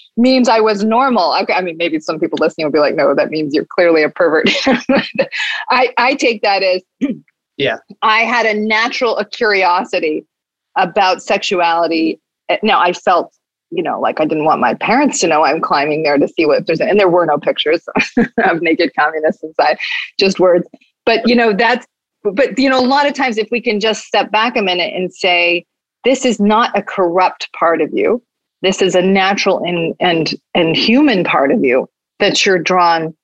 [0.16, 1.34] means I was normal.
[1.42, 4.02] Okay, I mean, maybe some people listening will be like, "No, that means you're clearly
[4.02, 4.48] a pervert."
[5.70, 6.82] I I take that as
[7.56, 7.78] yeah.
[8.02, 10.26] I had a natural a curiosity
[10.76, 12.20] about sexuality.
[12.48, 13.34] Eh, now I felt
[13.74, 16.46] you know, like I didn't want my parents to know I'm climbing there to see
[16.46, 17.84] what there's, and there were no pictures
[18.44, 19.78] of naked communists inside,
[20.18, 20.66] just words.
[21.06, 21.86] But, you know, that's,
[22.22, 24.94] but, you know, a lot of times if we can just step back a minute
[24.94, 25.64] and say,
[26.04, 28.22] this is not a corrupt part of you.
[28.62, 31.88] This is a natural and, and, and human part of you
[32.18, 33.14] that you're drawn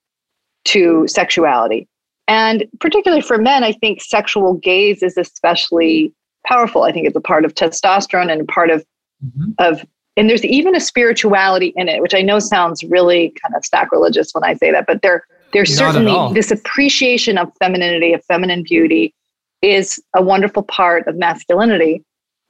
[0.66, 1.88] to sexuality.
[2.28, 6.12] And particularly for men, I think sexual gaze is especially
[6.46, 6.82] powerful.
[6.82, 8.84] I think it's a part of testosterone and part of
[9.24, 9.50] mm-hmm.
[9.58, 9.84] of
[10.16, 14.32] and there's even a spirituality in it which i know sounds really kind of sacrilegious
[14.32, 19.14] when i say that but there there's certainly this appreciation of femininity of feminine beauty
[19.62, 22.02] is a wonderful part of masculinity.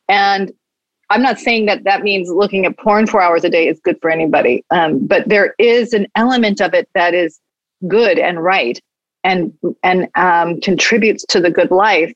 [0.09, 0.53] And
[1.11, 3.99] i'm not saying that that means looking at porn four hours a day is good
[4.01, 7.41] for anybody um, but there is an element of it that is
[7.89, 8.81] good and right
[9.25, 12.13] and and um, contributes to the good life.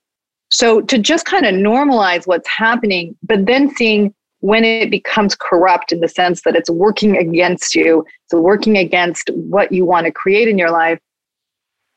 [0.50, 4.14] So to just kind of normalize what's happening but then seeing
[4.44, 9.30] when it becomes corrupt in the sense that it's working against you, it's working against
[9.30, 11.00] what you want to create in your life,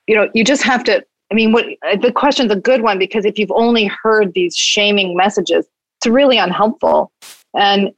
[0.08, 1.04] you know, you just have to.
[1.30, 4.56] I mean, what uh, the question's a good one because if you've only heard these
[4.56, 7.12] shaming messages, it's really unhelpful.
[7.54, 7.92] And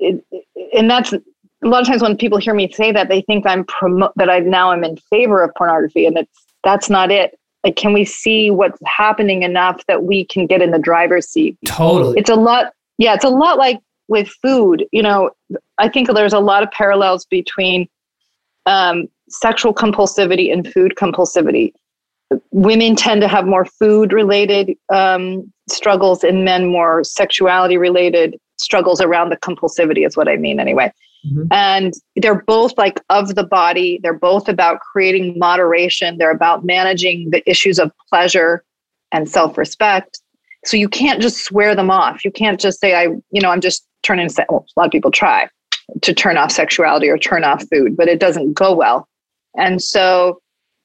[0.00, 0.24] it,
[0.76, 1.20] and that's a
[1.62, 4.40] lot of times when people hear me say that, they think I'm promote that I
[4.40, 7.38] now am in favor of pornography, and it's that's not it.
[7.62, 11.56] Like, can we see what's happening enough that we can get in the driver's seat?
[11.64, 12.18] Totally.
[12.18, 14.86] It's a lot yeah, it's a lot like with food.
[14.92, 15.30] You know,
[15.78, 17.88] I think there's a lot of parallels between
[18.66, 21.72] um, sexual compulsivity and food compulsivity.
[22.50, 29.00] Women tend to have more food related um, struggles, and men more sexuality related struggles
[29.00, 30.92] around the compulsivity, is what I mean, anyway.
[31.26, 31.46] Mm-hmm.
[31.52, 33.98] And they're both like of the body.
[34.02, 36.18] They're both about creating moderation.
[36.18, 38.64] They're about managing the issues of pleasure
[39.12, 40.20] and self respect.
[40.64, 42.24] So you can't just swear them off.
[42.24, 45.10] You can't just say, I, you know, I'm just turning, well, a lot of people
[45.10, 45.48] try
[46.02, 49.08] to turn off sexuality or turn off food, but it doesn't go well.
[49.56, 50.40] And so,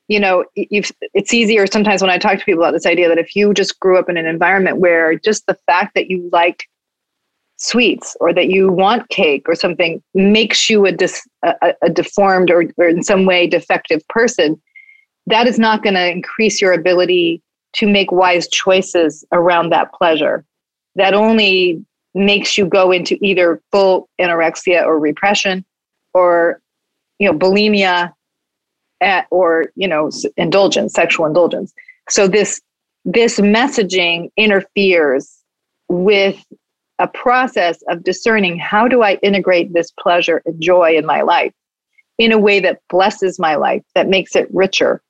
[0.07, 3.35] you know, it's easier sometimes when I talk to people about this idea that if
[3.35, 6.65] you just grew up in an environment where just the fact that you like
[7.57, 12.49] sweets or that you want cake or something makes you a, dis, a, a deformed
[12.49, 14.59] or, or in some way defective person,
[15.27, 17.41] that is not going to increase your ability
[17.73, 20.43] to make wise choices around that pleasure.
[20.95, 25.63] That only makes you go into either full anorexia or repression
[26.13, 26.59] or
[27.19, 28.13] you know bulimia
[29.01, 31.73] at, or you know indulgence sexual indulgence
[32.09, 32.59] so this
[33.05, 35.37] this messaging interferes
[35.87, 36.43] with
[36.97, 41.53] a process of discerning how do i integrate this pleasure and joy in my life
[42.17, 45.01] in a way that blesses my life that makes it richer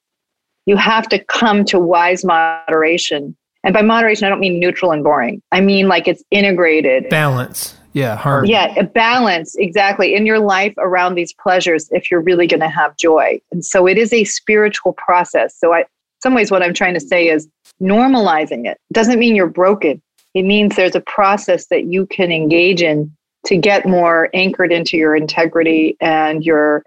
[0.66, 3.36] you have to come to wise moderation.
[3.64, 5.42] And by moderation, I don't mean neutral and boring.
[5.52, 7.10] I mean like it's integrated.
[7.10, 7.76] Balance.
[7.94, 8.52] Yeah, harmony.
[8.52, 12.70] Yeah, a balance exactly in your life around these pleasures if you're really going to
[12.70, 13.42] have joy.
[13.52, 15.58] And so it is a spiritual process.
[15.58, 15.86] So I
[16.22, 17.48] some ways what I'm trying to say is
[17.82, 20.02] normalizing it doesn't mean you're broken.
[20.34, 24.98] It means there's a process that you can engage in to get more anchored into
[24.98, 26.84] your integrity and your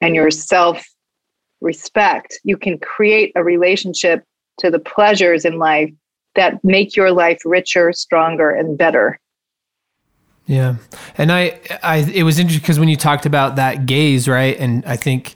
[0.00, 0.86] and your self
[1.60, 4.24] respect, you can create a relationship
[4.58, 5.90] to the pleasures in life
[6.34, 9.18] that make your life richer, stronger, and better.
[10.46, 10.76] Yeah.
[11.16, 14.58] And I, I, it was interesting because when you talked about that gaze, right?
[14.58, 15.34] And I think,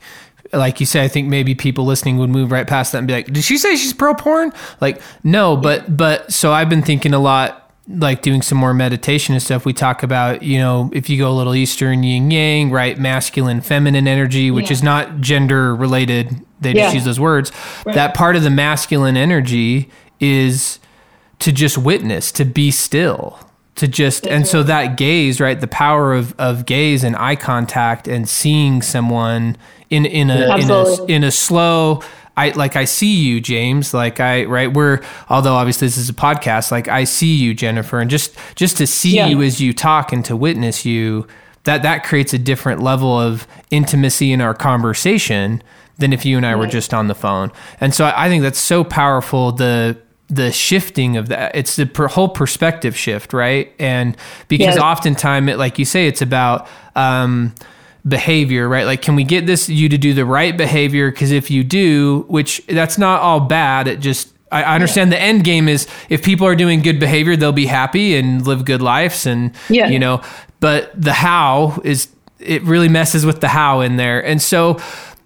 [0.52, 3.14] like you say, I think maybe people listening would move right past that and be
[3.14, 4.52] like, did she say she's pro porn?
[4.80, 9.34] Like, no, but, but so I've been thinking a lot like doing some more meditation
[9.34, 12.70] and stuff, we talk about, you know, if you go a little Eastern yin yang,
[12.70, 12.98] right?
[12.98, 14.72] Masculine, feminine energy, which yeah.
[14.72, 16.40] is not gender related.
[16.60, 16.84] They yeah.
[16.84, 17.52] just use those words.
[17.84, 17.94] Right.
[17.94, 20.78] That part of the masculine energy is
[21.40, 23.38] to just witness, to be still,
[23.74, 28.06] to just and so that gaze right the power of of gaze and eye contact
[28.06, 29.56] and seeing someone
[29.90, 32.00] in in a in a, in a slow
[32.36, 33.94] I like I see you, James.
[33.94, 38.00] Like I right we're although obviously this is a podcast, like I see you, Jennifer,
[38.00, 39.26] and just just to see yeah.
[39.26, 41.26] you as you talk and to witness you,
[41.64, 45.62] that that creates a different level of intimacy in our conversation
[45.98, 47.52] than if you and I were just on the phone.
[47.80, 49.52] And so I, I think that's so powerful.
[49.52, 49.96] The
[50.28, 54.16] the shifting of that it's the per, whole perspective shift right and
[54.48, 56.66] because oftentimes it, like you say it's about
[56.96, 57.54] um,
[58.06, 58.84] behavior, right?
[58.84, 61.10] Like, can we get this you to do the right behavior?
[61.10, 65.18] Because if you do, which that's not all bad, it just I understand yeah.
[65.18, 68.64] the end game is if people are doing good behavior, they'll be happy and live
[68.64, 69.88] good lives, and yeah.
[69.88, 70.22] you know.
[70.60, 74.78] But the how is it really messes with the how in there, and so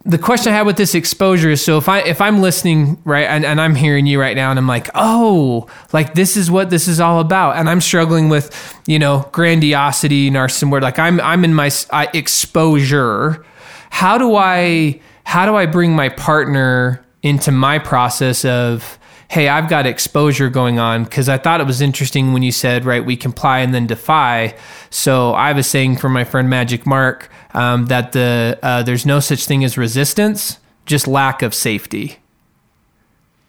[0.09, 3.27] the question I had with this exposure is so if I if I'm listening right
[3.27, 6.71] and, and I'm hearing you right now and I'm like oh like this is what
[6.71, 7.57] this is all about.
[7.57, 12.09] And I'm struggling with you know grandiosity narcissism where like I'm I'm in my I,
[12.15, 13.45] exposure.
[13.91, 18.99] How do I how do I bring my partner into my process of
[19.31, 22.85] hey, I've got exposure going on because I thought it was interesting when you said,
[22.85, 24.55] right, we comply and then defy.
[24.91, 29.21] So I was saying for my friend Magic Mark um, that the uh, there's no
[29.21, 32.19] such thing as resistance, just lack of safety.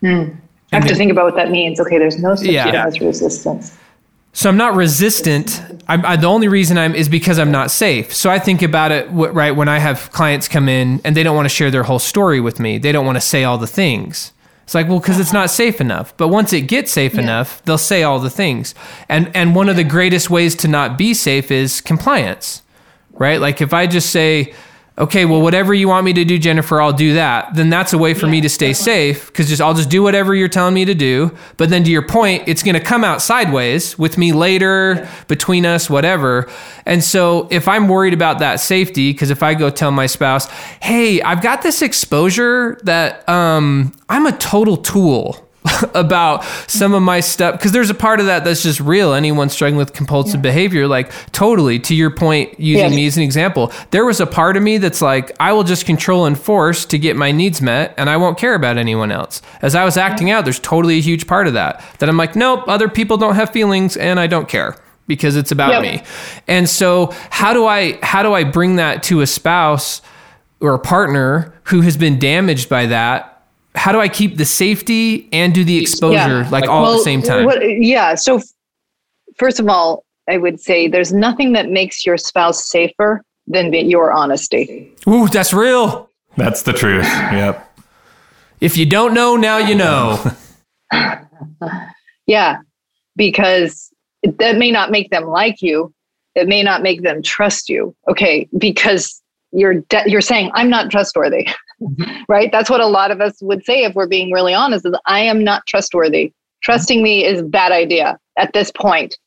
[0.01, 0.31] Hmm.
[0.71, 1.79] I have to think about what that means.
[1.79, 2.65] Okay, there's no such yeah.
[2.65, 3.75] thing as resistance.
[4.33, 5.61] So I'm not resistant.
[5.87, 8.13] I'm, I, the only reason I'm is because I'm not safe.
[8.13, 11.35] So I think about it right when I have clients come in and they don't
[11.35, 12.77] want to share their whole story with me.
[12.77, 14.31] They don't want to say all the things.
[14.69, 16.15] It's like, well, because it's not safe enough.
[16.15, 17.21] But once it gets safe yeah.
[17.21, 18.75] enough, they'll say all the things.
[19.09, 22.61] And and one of the greatest ways to not be safe is compliance,
[23.13, 23.41] right?
[23.41, 24.53] Like if I just say,
[24.99, 27.53] okay, well, whatever you want me to do, Jennifer, I'll do that.
[27.55, 30.03] Then that's a way for yeah, me to stay safe because just I'll just do
[30.03, 31.35] whatever you're telling me to do.
[31.57, 35.23] But then to your point, it's going to come out sideways with me later, yeah.
[35.27, 36.49] between us, whatever.
[36.85, 40.49] And so if I'm worried about that safety, because if I go tell my spouse,
[40.81, 45.48] hey, I've got this exposure that um, I'm a total tool
[45.93, 49.13] about some of my stuff because there's a part of that that's just real.
[49.13, 50.41] Anyone struggling with compulsive yeah.
[50.41, 52.95] behavior, like totally to your point, using yeah.
[52.95, 55.85] me as an example, there was a part of me that's like, I will just
[55.85, 59.41] control and force to get my needs met and I won't care about anyone else.
[59.61, 62.35] As I was acting out, there's totally a huge part of that that I'm like,
[62.35, 64.75] nope, other people don't have feelings and I don't care
[65.07, 65.81] because it's about yep.
[65.81, 66.03] me.
[66.47, 70.01] And so how do I how do I bring that to a spouse
[70.61, 73.38] or a partner who has been damaged by that
[73.79, 76.49] how do I keep the safety and do the exposure yeah.
[76.51, 77.45] like all well, at the same time?
[77.45, 78.13] What, yeah.
[78.15, 78.41] So
[79.37, 84.11] first of all, I would say there's nothing that makes your spouse safer than your
[84.11, 84.93] honesty.
[85.07, 86.09] Ooh, that's real.
[86.35, 87.05] That's the truth.
[87.05, 87.79] Yep.
[88.59, 90.21] If you don't know, now you know.
[92.27, 92.57] yeah,
[93.15, 95.93] because that may not make them like you.
[96.35, 97.95] It may not make them trust you.
[98.09, 99.21] Okay, because
[99.53, 101.47] you're de- you're saying I'm not trustworthy.
[101.81, 102.23] Mm-hmm.
[102.27, 102.51] right?
[102.51, 105.21] That's what a lot of us would say if we're being really honest is I
[105.21, 106.33] am not trustworthy.
[106.61, 109.17] Trusting me is a bad idea at this point.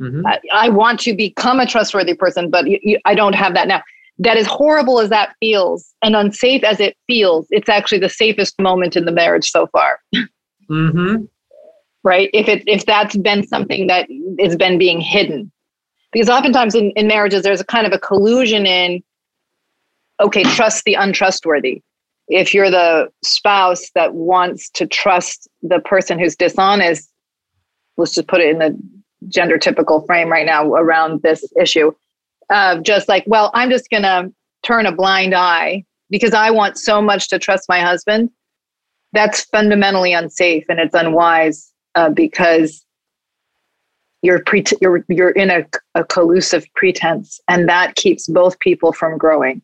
[0.00, 0.26] Mm-hmm.
[0.26, 3.68] I, I, want to become a trustworthy person, but you, you, I don't have that
[3.68, 3.82] now.
[4.18, 7.46] That is horrible as that feels and unsafe as it feels.
[7.50, 10.00] It's actually the safest moment in the marriage so far.
[10.70, 11.24] Mm-hmm.
[12.02, 12.30] Right?
[12.32, 14.08] If it if that's been something that
[14.40, 15.52] has been being hidden,
[16.12, 19.02] because oftentimes in, in marriages there's a kind of a collusion in
[20.20, 21.82] okay, trust the untrustworthy
[22.30, 27.10] if you're the spouse that wants to trust the person who's dishonest,
[27.96, 28.78] let's just put it in the
[29.28, 31.92] gender typical frame right now around this issue
[32.50, 36.78] of just like, well, I'm just going to turn a blind eye because I want
[36.78, 38.30] so much to trust my husband.
[39.12, 42.84] That's fundamentally unsafe and it's unwise uh, because
[44.22, 49.16] you're pre- you're you're in a, a collusive pretense, and that keeps both people from
[49.16, 49.62] growing.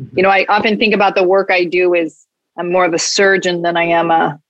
[0.00, 0.16] Mm-hmm.
[0.18, 2.98] You know, I often think about the work I do is I'm more of a
[2.98, 4.40] surgeon than I am a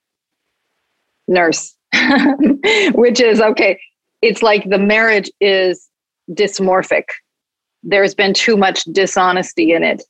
[1.27, 1.75] nurse,
[2.93, 3.79] which is okay.
[4.21, 5.89] It's like the marriage is
[6.31, 7.03] dysmorphic.
[7.83, 10.03] There's been too much dishonesty in it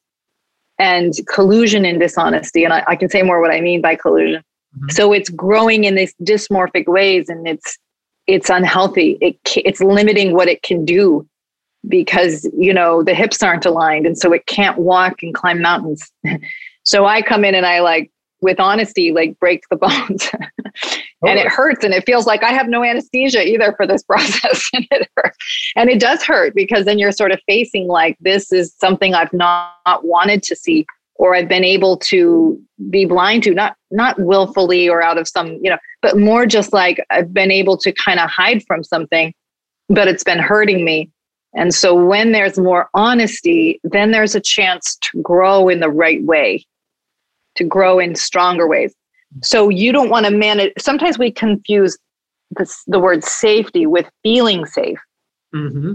[0.80, 2.64] and collusion and dishonesty.
[2.64, 4.44] And I, I can say more what I mean by collusion.
[4.76, 4.90] Mm-hmm.
[4.90, 7.78] So it's growing in these dysmorphic ways and it's
[8.28, 9.18] it's unhealthy.
[9.22, 11.28] It it's limiting what it can do
[11.88, 16.12] because you know the hips aren't aligned and so it can't walk and climb mountains
[16.84, 18.12] so i come in and i like
[18.42, 20.30] with honesty like break the bones
[21.24, 21.50] and it oh.
[21.50, 25.08] hurts and it feels like i have no anesthesia either for this process and it
[25.18, 25.38] hurts.
[25.76, 29.34] and it does hurt because then you're sort of facing like this is something i've
[29.34, 30.86] not, not wanted to see
[31.16, 35.58] or i've been able to be blind to not not willfully or out of some
[35.62, 39.34] you know but more just like i've been able to kind of hide from something
[39.90, 41.10] but it's been hurting me.
[41.54, 46.24] And so when there's more honesty, then there's a chance to grow in the right
[46.24, 46.66] way,
[47.56, 48.94] to grow in stronger ways.
[49.44, 50.74] So you don't want to manage.
[50.78, 51.98] Sometimes we confuse
[52.52, 55.00] this, the word safety with feeling safe.
[55.54, 55.94] Mm-hmm.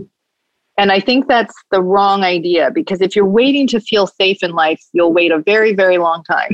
[0.79, 4.53] And I think that's the wrong idea because if you're waiting to feel safe in
[4.53, 6.51] life, you'll wait a very, very long time.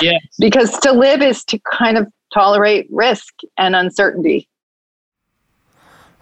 [0.00, 0.22] Yes.
[0.38, 4.48] because to live is to kind of tolerate risk and uncertainty.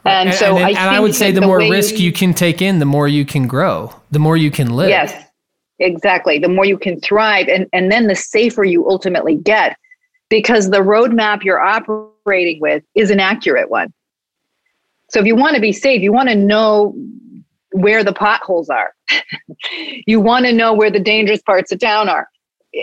[0.08, 2.12] And, and so and, I, and I would say the, the more risk you, you
[2.12, 4.88] can take in, the more you can grow, the more you can live.
[4.88, 5.14] Yes,
[5.78, 6.38] exactly.
[6.38, 7.48] The more you can thrive.
[7.48, 9.76] And, and then the safer you ultimately get
[10.28, 13.92] because the roadmap you're operating with is an accurate one.
[15.10, 16.94] So if you want to be safe, you want to know
[17.72, 18.92] where the potholes are.
[20.06, 22.28] you want to know where the dangerous parts of town are.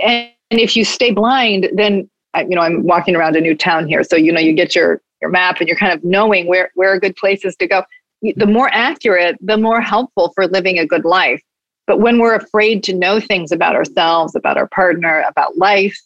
[0.03, 3.87] And, and if you stay blind, then you know I'm walking around a new town
[3.87, 6.69] here, so you know you get your your map and you're kind of knowing where
[6.75, 7.83] where are good places to go.
[8.21, 11.41] The more accurate, the more helpful for living a good life.
[11.87, 15.97] But when we're afraid to know things about ourselves, about our partner, about life,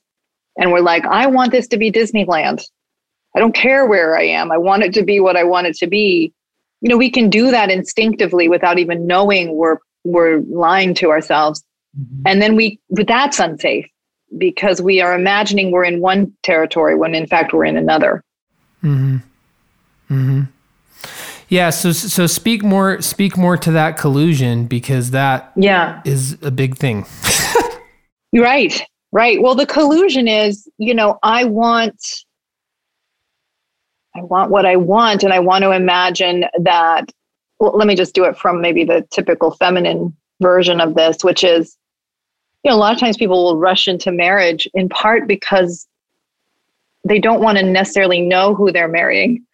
[0.58, 2.62] and we're like, I want this to be Disneyland.
[3.36, 4.52] I don't care where I am.
[4.52, 6.34] I want it to be what I want it to be.
[6.82, 11.64] You know, we can do that instinctively without even knowing we're we're lying to ourselves.
[11.98, 12.24] Mm-hmm.
[12.26, 13.88] And then we but that's unsafe
[14.38, 18.24] because we are imagining we're in one territory when in fact we're in another.
[18.82, 19.18] Hmm.
[20.08, 20.42] Hmm.
[21.50, 21.70] Yeah.
[21.72, 26.78] So so speak more speak more to that collusion because that yeah is a big
[26.78, 27.06] thing.
[28.34, 28.82] right.
[29.12, 29.42] Right.
[29.42, 32.00] Well, the collusion is, you know, I want
[34.16, 37.12] I want what I want and I want to imagine that
[37.60, 41.44] well, let me just do it from maybe the typical feminine version of this, which
[41.44, 41.76] is,
[42.64, 45.86] you know, a lot of times people will rush into marriage in part because
[47.04, 49.46] they don't want to necessarily know who they're marrying.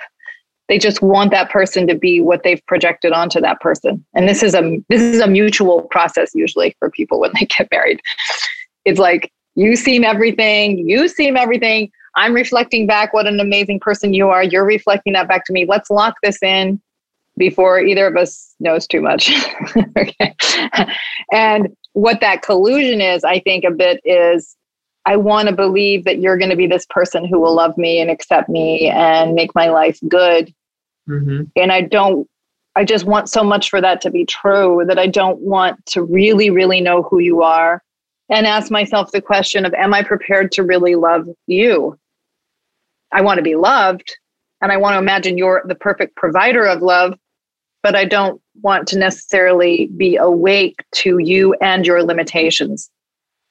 [0.67, 4.03] They just want that person to be what they've projected onto that person.
[4.15, 7.67] And this is a this is a mutual process usually for people when they get
[7.71, 7.99] married.
[8.83, 11.91] It's like you seem everything, you seem everything.
[12.15, 14.43] I'm reflecting back what an amazing person you are.
[14.43, 15.65] You're reflecting that back to me.
[15.65, 16.81] Let's lock this in
[17.37, 19.31] before either of us knows too much.
[19.97, 20.35] okay.
[21.31, 24.55] And what that collusion is, I think a bit is
[25.05, 27.99] I want to believe that you're going to be this person who will love me
[27.99, 30.53] and accept me and make my life good.
[31.07, 31.43] Mm-hmm.
[31.55, 32.27] And I don't,
[32.75, 36.01] I just want so much for that to be true that I don't want to
[36.01, 37.83] really, really know who you are
[38.29, 41.97] and ask myself the question of, am I prepared to really love you?
[43.11, 44.17] I want to be loved
[44.61, 47.13] and I want to imagine you're the perfect provider of love,
[47.83, 52.89] but I don't want to necessarily be awake to you and your limitations.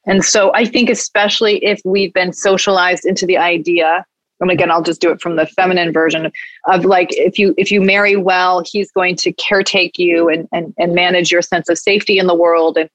[0.06, 4.04] And so I think, especially if we've been socialized into the idea,
[4.40, 6.30] and again, I'll just do it from the feminine version
[6.66, 10.74] of like, if you if you marry well, he's going to caretake you and and,
[10.78, 12.90] and manage your sense of safety in the world and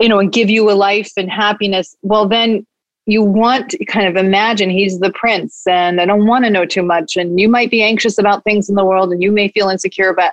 [0.00, 1.94] you know and give you a life and happiness.
[2.02, 2.66] Well, then
[3.06, 6.64] you want to kind of imagine he's the prince and I don't want to know
[6.64, 7.16] too much.
[7.16, 10.12] And you might be anxious about things in the world and you may feel insecure,
[10.12, 10.32] but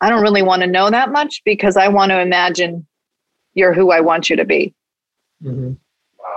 [0.00, 2.86] I don't really want to know that much because I want to imagine
[3.60, 4.74] you're who I want you to be.
[5.44, 5.74] Mm-hmm.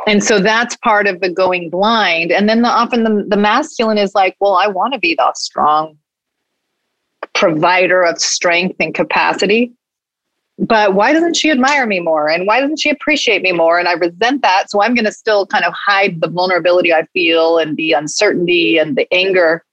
[0.05, 2.31] And so that's part of the going blind.
[2.31, 5.31] And then the, often the, the masculine is like, well, I want to be the
[5.35, 5.97] strong
[7.33, 9.71] provider of strength and capacity.
[10.59, 12.29] But why doesn't she admire me more?
[12.29, 13.79] And why doesn't she appreciate me more?
[13.79, 14.69] And I resent that.
[14.69, 18.77] So I'm going to still kind of hide the vulnerability I feel and the uncertainty
[18.77, 19.63] and the anger.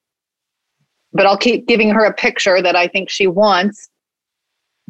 [1.13, 3.89] But I'll keep giving her a picture that I think she wants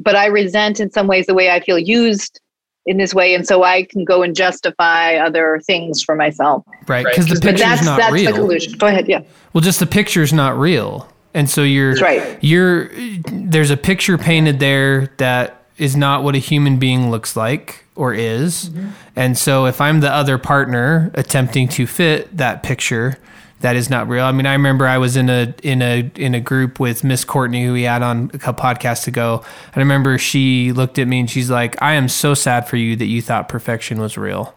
[0.01, 2.39] but I resent in some ways the way I feel used
[2.85, 6.65] in this way, and so I can go and justify other things for myself.
[6.87, 7.35] Right, because right.
[7.35, 8.31] the picture's that's, not that's real.
[8.31, 8.77] The collusion.
[8.77, 9.07] Go ahead.
[9.07, 9.21] Yeah.
[9.53, 12.39] Well, just the picture's not real, and so you're that's right.
[12.41, 12.89] You're
[13.31, 18.13] there's a picture painted there that is not what a human being looks like or
[18.13, 18.89] is, mm-hmm.
[19.15, 23.17] and so if I'm the other partner attempting to fit that picture,
[23.61, 24.25] that is not real.
[24.25, 27.23] I mean, I remember I was in a in a in a group with Miss
[27.23, 31.07] Courtney who we had on a couple podcasts ago, and I remember she looked at
[31.07, 34.17] me and she's like, "I am so sad for you that you thought perfection was
[34.17, 34.53] real."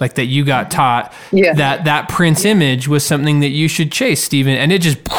[0.00, 1.54] Like that you got taught yeah.
[1.54, 4.98] that that Prince image was something that you should chase, Stephen, and it just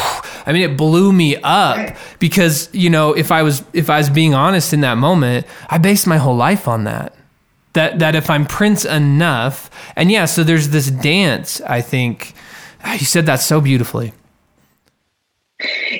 [0.46, 4.08] I mean it blew me up because, you know, if I was if I was
[4.08, 7.14] being honest in that moment, I based my whole life on that
[7.74, 12.34] that that if I'm Prince enough, and yeah, so there's this dance I think
[12.84, 14.12] Ah, you said that so beautifully.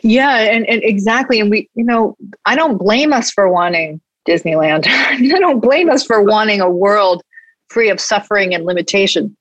[0.02, 1.40] Yeah, and, and exactly.
[1.40, 2.16] And we, you know,
[2.46, 4.86] I don't blame us for wanting Disneyland.
[4.86, 7.22] I don't blame us for wanting a world
[7.68, 9.36] free of suffering and limitation.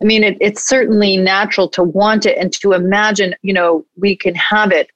[0.00, 4.14] I mean, it, it's certainly natural to want it and to imagine, you know, we
[4.16, 4.90] can have it.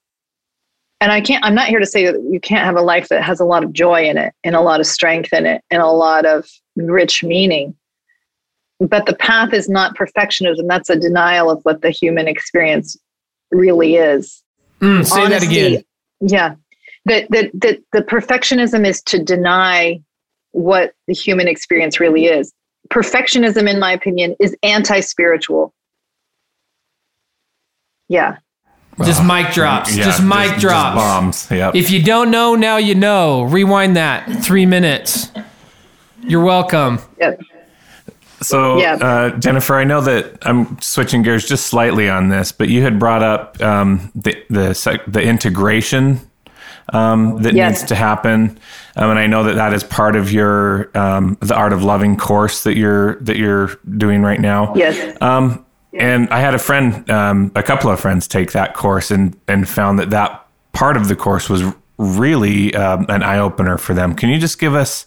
[1.00, 3.22] and I can't, I'm not here to say that you can't have a life that
[3.22, 5.82] has a lot of joy in it and a lot of strength in it and
[5.82, 7.74] a lot of rich meaning.
[8.88, 10.66] But the path is not perfectionism.
[10.68, 12.96] That's a denial of what the human experience
[13.50, 14.42] really is.
[14.80, 15.84] Mm, say Honesty, that again.
[16.20, 16.54] Yeah.
[17.04, 20.00] That, that, that the perfectionism is to deny
[20.50, 22.52] what the human experience really is.
[22.90, 25.72] Perfectionism, in my opinion, is anti spiritual.
[28.08, 28.38] Yeah.
[29.04, 29.96] Just mic drops.
[29.96, 30.96] Yeah, just mic just, drops.
[30.96, 31.50] Just bombs.
[31.50, 31.74] Yep.
[31.74, 33.44] If you don't know, now you know.
[33.44, 34.44] Rewind that.
[34.44, 35.32] Three minutes.
[36.20, 37.00] You're welcome.
[37.18, 37.40] Yep.
[38.42, 38.94] So, yeah.
[38.94, 42.98] uh, Jennifer, I know that I'm switching gears just slightly on this, but you had
[42.98, 46.20] brought up um, the the the integration
[46.92, 47.70] um, that yes.
[47.70, 48.58] needs to happen,
[48.96, 52.16] um, and I know that that is part of your um, the art of loving
[52.16, 54.74] course that you're that you're doing right now.
[54.74, 55.16] Yes.
[55.20, 55.64] Um,
[55.94, 59.68] and I had a friend, um, a couple of friends, take that course and and
[59.68, 61.62] found that that part of the course was
[62.02, 64.14] really um, an eye opener for them.
[64.14, 65.06] Can you just give us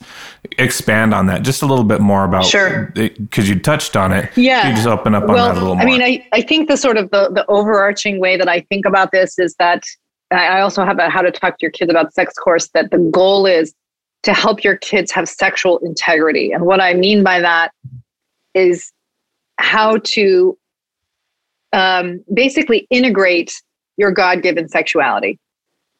[0.57, 2.45] expand on that just a little bit more about?
[2.45, 2.91] Sure.
[2.95, 4.29] Because you touched on it.
[4.35, 4.61] Yeah.
[4.61, 5.83] Can you just open up on well, that a little more?
[5.83, 8.85] I mean, I, I think the sort of the, the overarching way that I think
[8.85, 9.83] about this is that
[10.31, 12.97] I also have a how to talk to your kids about sex course that the
[12.97, 13.73] goal is
[14.23, 16.51] to help your kids have sexual integrity.
[16.51, 17.71] And what I mean by that
[18.55, 18.91] is
[19.57, 20.57] how to
[21.73, 23.53] um, basically integrate
[23.97, 25.39] your God given sexuality.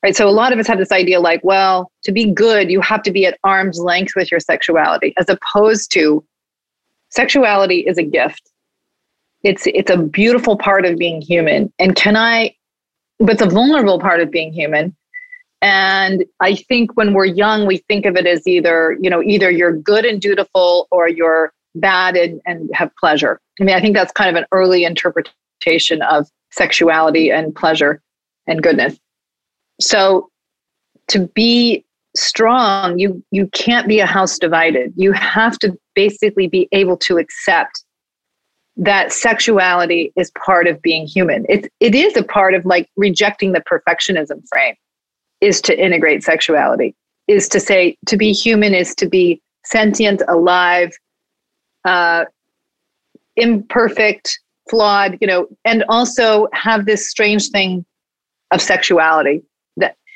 [0.06, 0.16] Right.
[0.16, 3.02] So a lot of us have this idea like, well, to be good, you have
[3.02, 6.24] to be at arm's length with your sexuality, as opposed to
[7.10, 8.52] sexuality is a gift.
[9.42, 11.74] It's it's a beautiful part of being human.
[11.80, 12.54] And can I
[13.18, 14.96] but it's a vulnerable part of being human.
[15.64, 19.50] And I think when we're young, we think of it as either, you know, either
[19.50, 23.40] you're good and dutiful or you're bad and, and have pleasure.
[23.60, 25.34] I mean, I think that's kind of an early interpretation
[25.66, 28.02] interpretation of sexuality and pleasure
[28.48, 28.98] and goodness.
[29.80, 30.30] So
[31.10, 34.94] to be strong, you you can't be a house divided.
[34.96, 37.84] You have to basically be able to accept
[38.78, 41.46] that sexuality is part of being human.
[41.50, 44.76] It it is a part of like rejecting the perfectionism frame
[45.42, 46.96] is to integrate sexuality.
[47.28, 50.92] Is to say to be human is to be sentient, alive,
[51.86, 52.26] uh,
[53.36, 57.86] imperfect, flawed, you know, and also have this strange thing
[58.52, 59.42] of sexuality.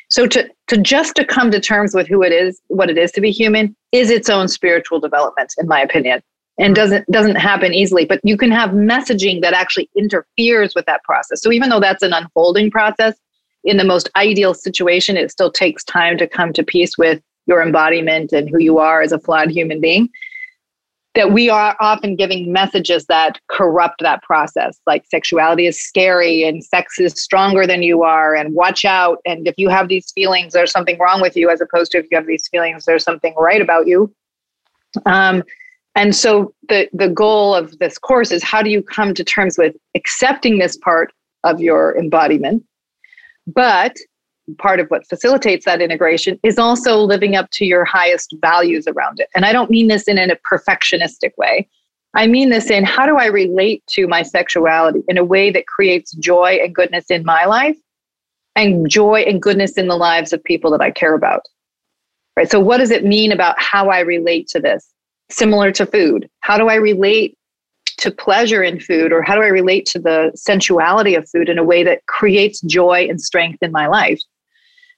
[0.10, 3.12] So to to just to come to terms with who it is, what it is
[3.14, 6.22] to be human, is its own spiritual development, in my opinion,
[6.58, 6.82] and mm-hmm.
[6.82, 8.06] doesn't doesn't happen easily.
[8.06, 11.42] But you can have messaging that actually interferes with that process.
[11.42, 13.16] So even though that's an unfolding process,
[13.64, 17.62] in the most ideal situation, it still takes time to come to peace with your
[17.62, 20.10] embodiment and who you are as a flawed human being
[21.20, 24.80] that we are often giving messages that corrupt that process.
[24.88, 29.18] Like sexuality is scary and sex is stronger than you are and watch out.
[29.26, 32.06] And if you have these feelings there's something wrong with you as opposed to if
[32.10, 34.16] you have these feelings there's something right about you.
[35.06, 35.44] Um,
[35.94, 39.58] and so the the goal of this course is how do you come to terms
[39.58, 41.12] with accepting this part
[41.44, 42.64] of your embodiment
[43.48, 43.96] but
[44.58, 49.20] part of what facilitates that integration is also living up to your highest values around
[49.20, 49.30] it.
[49.36, 51.68] And I don't mean this in a perfectionistic way.
[52.16, 55.68] I mean this in how do I relate to my sexuality in a way that
[55.68, 57.78] creates joy and goodness in my life
[58.56, 61.44] and joy and goodness in the lives of people that I care about.
[62.36, 62.50] Right?
[62.50, 64.88] So what does it mean about how I relate to this?
[65.30, 66.30] Similar to food.
[66.40, 67.38] How do I relate
[67.98, 71.58] to pleasure in food or how do I relate to the sensuality of food in
[71.58, 74.20] a way that creates joy and strength in my life?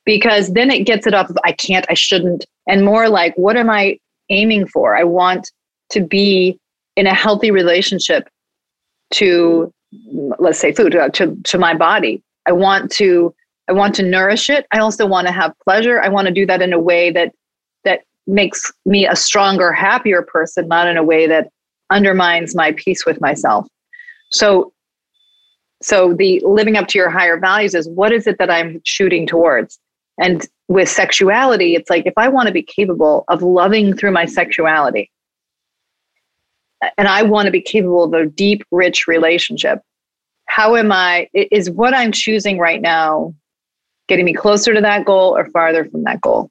[0.06, 3.58] Because then it gets it off of I can't, I shouldn't, and more like, what
[3.58, 4.00] am I
[4.30, 4.96] aiming for?
[4.96, 5.52] I want
[5.92, 6.60] to be
[6.96, 8.28] in a healthy relationship
[9.12, 9.74] to,
[10.40, 12.22] let's say, food, uh, to, to my body.
[12.48, 13.34] I want to,
[13.70, 14.66] I want to nourish it.
[14.72, 16.02] I also want to have pleasure.
[16.02, 17.34] I want to do that in a way that,
[17.84, 21.50] that makes me a stronger, happier person, not in a way that
[21.90, 23.68] undermines my peace with myself.
[24.32, 24.72] So
[25.82, 29.26] so the living up to your higher values is what is it that i'm shooting
[29.26, 29.80] towards
[30.22, 34.26] and with sexuality, it's like if I want to be capable of loving through my
[34.26, 35.12] sexuality,
[36.98, 39.82] and I want to be capable of a deep, rich relationship,
[40.46, 41.30] how am I?
[41.34, 43.34] Is what I'm choosing right now
[44.08, 46.50] getting me closer to that goal or farther from that goal?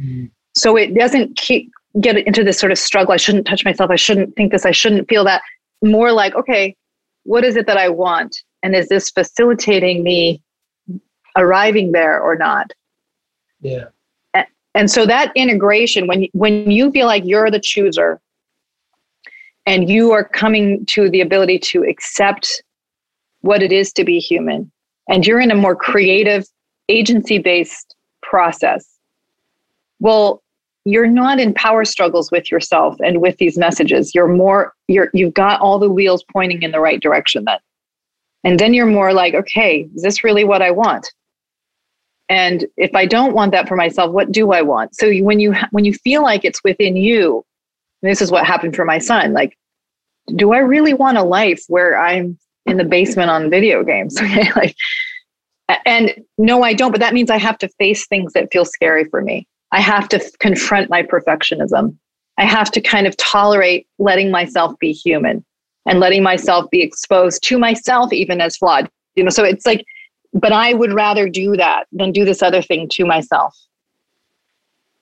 [0.00, 0.26] Mm-hmm.
[0.54, 1.70] So it doesn't keep
[2.00, 3.12] get into this sort of struggle.
[3.12, 3.90] I shouldn't touch myself.
[3.90, 4.64] I shouldn't think this.
[4.64, 5.42] I shouldn't feel that.
[5.82, 6.76] More like, okay,
[7.24, 8.36] what is it that I want?
[8.62, 10.40] And is this facilitating me
[11.36, 12.70] arriving there or not?
[13.62, 13.84] Yeah.
[14.74, 18.20] And so that integration, when when you feel like you're the chooser,
[19.66, 22.62] and you are coming to the ability to accept
[23.42, 24.70] what it is to be human,
[25.08, 26.46] and you're in a more creative
[26.88, 28.88] agency based process.
[30.00, 30.42] Well,
[30.84, 34.14] you're not in power struggles with yourself and with these messages.
[34.14, 37.58] You're more, you're, you've got all the wheels pointing in the right direction then.
[38.42, 41.12] And then you're more like, okay, is this really what I want?
[42.32, 44.96] And if I don't want that for myself, what do I want?
[44.96, 47.44] So when you when you feel like it's within you,
[48.00, 49.34] this is what happened for my son.
[49.34, 49.58] Like,
[50.34, 54.18] do I really want a life where I'm in the basement on video games?
[54.22, 54.74] Okay, like,
[55.84, 56.90] and no, I don't.
[56.90, 59.46] But that means I have to face things that feel scary for me.
[59.70, 61.94] I have to confront my perfectionism.
[62.38, 65.44] I have to kind of tolerate letting myself be human
[65.84, 68.88] and letting myself be exposed to myself, even as flawed.
[69.16, 69.84] You know, so it's like,
[70.32, 73.56] but I would rather do that than do this other thing to myself.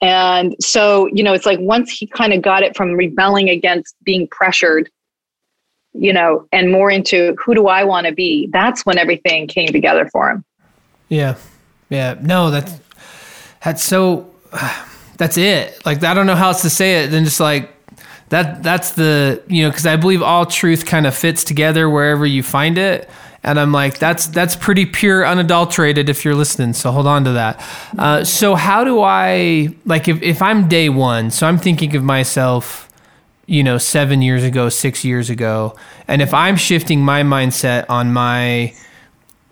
[0.03, 3.95] And so, you know, it's like once he kind of got it from rebelling against
[4.03, 4.91] being pressured,
[5.93, 9.69] you know, and more into who do I want to be, that's when everything came
[9.69, 10.45] together for him.
[11.09, 11.37] Yeah.
[11.91, 12.17] Yeah.
[12.21, 12.73] No, that's,
[13.63, 14.33] that's so,
[15.19, 15.85] that's it.
[15.85, 17.77] Like, I don't know how else to say it than just like,
[18.31, 22.25] that that's the you know because I believe all truth kind of fits together wherever
[22.25, 23.11] you find it,
[23.43, 26.09] and I'm like that's that's pretty pure, unadulterated.
[26.09, 27.65] If you're listening, so hold on to that.
[27.99, 31.31] Uh, so how do I like if if I'm day one?
[31.31, 32.89] So I'm thinking of myself,
[33.47, 35.77] you know, seven years ago, six years ago,
[36.07, 38.75] and if I'm shifting my mindset on my,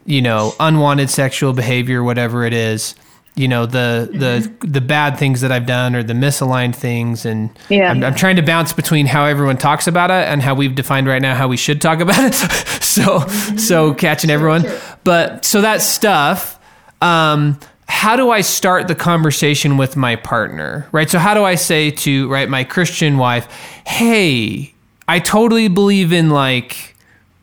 [0.04, 2.94] you know, unwanted sexual behavior, whatever it is
[3.38, 4.72] you know the the mm-hmm.
[4.72, 7.90] the bad things that I've done or the misaligned things, and yeah.
[7.90, 11.06] I'm, I'm, trying to bounce between how everyone talks about it and how we've defined
[11.06, 12.34] right now how we should talk about it.
[12.82, 13.26] so
[13.56, 14.64] so catching everyone,
[15.04, 16.58] but so that stuff.
[17.00, 17.60] Um,
[17.90, 21.08] how do I start the conversation with my partner, right?
[21.08, 23.46] So how do I say to right my Christian wife,
[23.86, 24.74] hey,
[25.08, 26.96] I totally believe in like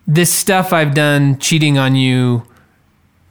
[0.06, 2.46] this stuff I've done cheating on you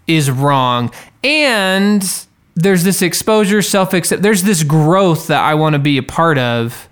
[0.06, 0.92] is wrong
[1.22, 4.22] and there's this exposure, self accept.
[4.22, 6.88] There's this growth that I want to be a part of.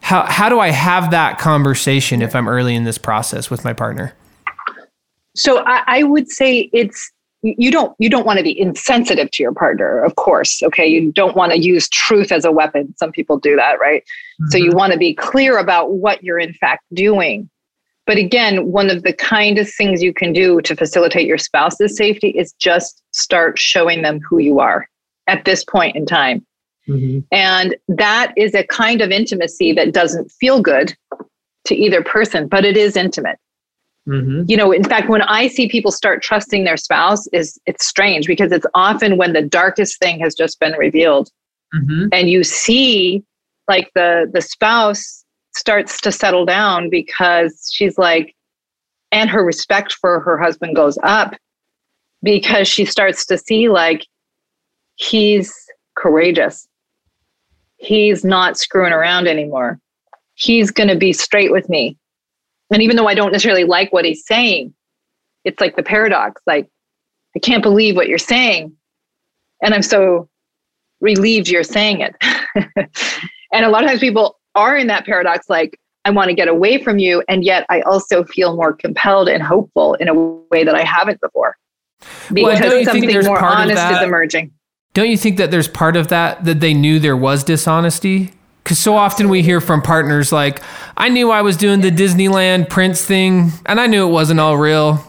[0.00, 3.72] How how do I have that conversation if I'm early in this process with my
[3.72, 4.14] partner?
[5.36, 7.10] So I, I would say it's
[7.42, 10.62] you don't you don't want to be insensitive to your partner, of course.
[10.62, 12.94] Okay, you don't want to use truth as a weapon.
[12.96, 14.02] Some people do that, right?
[14.02, 14.50] Mm-hmm.
[14.50, 14.78] So you mm-hmm.
[14.78, 17.48] want to be clear about what you're in fact doing.
[18.06, 22.30] But again, one of the kindest things you can do to facilitate your spouse's safety
[22.30, 24.88] is just start showing them who you are
[25.28, 26.44] at this point in time.
[26.88, 27.20] Mm-hmm.
[27.30, 30.96] And that is a kind of intimacy that doesn't feel good
[31.66, 33.38] to either person, but it is intimate.
[34.08, 34.44] Mm-hmm.
[34.48, 38.26] You know, in fact, when I see people start trusting their spouse, is it's strange
[38.26, 41.30] because it's often when the darkest thing has just been revealed,
[41.72, 42.08] mm-hmm.
[42.10, 43.22] and you see
[43.68, 45.21] like the the spouse
[45.54, 48.34] starts to settle down because she's like,
[49.10, 51.34] and her respect for her husband goes up
[52.22, 54.06] because she starts to see like
[54.96, 55.54] he's
[55.96, 56.66] courageous.
[57.76, 59.78] He's not screwing around anymore.
[60.34, 61.98] He's going to be straight with me.
[62.72, 64.72] And even though I don't necessarily like what he's saying,
[65.44, 66.68] it's like the paradox like,
[67.36, 68.72] I can't believe what you're saying.
[69.62, 70.28] And I'm so
[71.00, 72.16] relieved you're saying it.
[73.52, 76.48] and a lot of times people are in that paradox like I want to get
[76.48, 80.64] away from you and yet I also feel more compelled and hopeful in a way
[80.64, 81.56] that I haven't before.
[82.32, 84.52] Because well, something more honest is emerging.
[84.94, 88.32] Don't you think that there's part of that that they knew there was dishonesty?
[88.64, 90.60] Because so often we hear from partners like,
[90.96, 94.56] I knew I was doing the Disneyland Prince thing and I knew it wasn't all
[94.56, 95.04] real.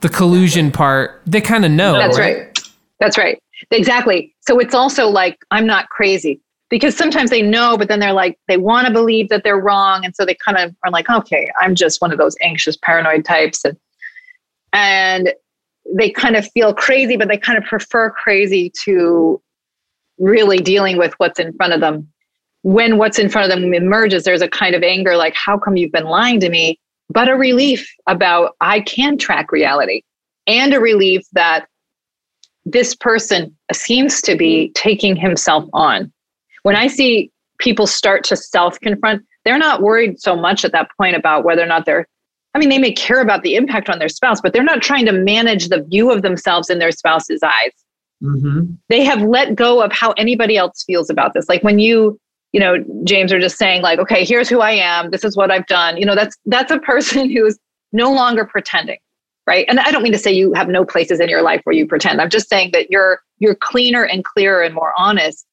[0.00, 1.94] The collusion part, they kind of know.
[1.94, 2.36] That's right?
[2.36, 2.70] right.
[3.00, 3.38] That's right.
[3.70, 4.34] Exactly.
[4.46, 6.40] So it's also like, I'm not crazy
[6.74, 10.04] because sometimes they know, but then they're like, they want to believe that they're wrong.
[10.04, 13.24] And so they kind of are like, okay, I'm just one of those anxious, paranoid
[13.24, 13.64] types.
[13.64, 13.78] And,
[14.72, 15.32] and
[15.96, 19.40] they kind of feel crazy, but they kind of prefer crazy to
[20.18, 22.08] really dealing with what's in front of them.
[22.62, 25.76] When what's in front of them emerges, there's a kind of anger like, how come
[25.76, 26.80] you've been lying to me?
[27.08, 30.02] But a relief about I can track reality
[30.48, 31.68] and a relief that
[32.64, 36.12] this person seems to be taking himself on
[36.64, 40.88] when I see people start to self confront, they're not worried so much at that
[40.96, 42.06] point about whether or not they're,
[42.54, 45.06] I mean, they may care about the impact on their spouse, but they're not trying
[45.06, 47.72] to manage the view of themselves in their spouse's eyes.
[48.22, 48.74] Mm-hmm.
[48.88, 51.48] They have let go of how anybody else feels about this.
[51.48, 52.18] Like when you,
[52.52, 55.10] you know, James are just saying like, okay, here's who I am.
[55.10, 55.96] This is what I've done.
[55.98, 57.58] You know, that's that's a person who's
[57.92, 58.98] no longer pretending,
[59.46, 59.66] right?
[59.68, 61.86] And I don't mean to say you have no places in your life where you
[61.86, 62.22] pretend.
[62.22, 65.44] I'm just saying that you're you're cleaner and clearer and more honest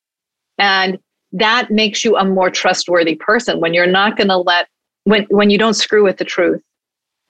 [0.58, 1.00] and
[1.34, 4.68] that makes you a more trustworthy person when you're not going to let,
[5.06, 6.62] when, when you don't screw with the truth.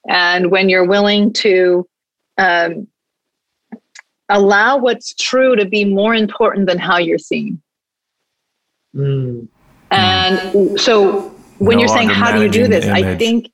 [0.08, 1.88] And when you're willing to
[2.40, 2.88] um,
[4.30, 7.62] allow what's true to be more important than how you're seen.
[8.96, 9.48] Mm.
[9.92, 13.52] And so when No you're saying how do you do this, the I think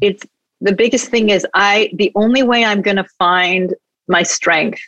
[0.00, 0.24] it's
[0.60, 3.74] the biggest thing is I the only way I'm going to find
[4.08, 4.80] my strength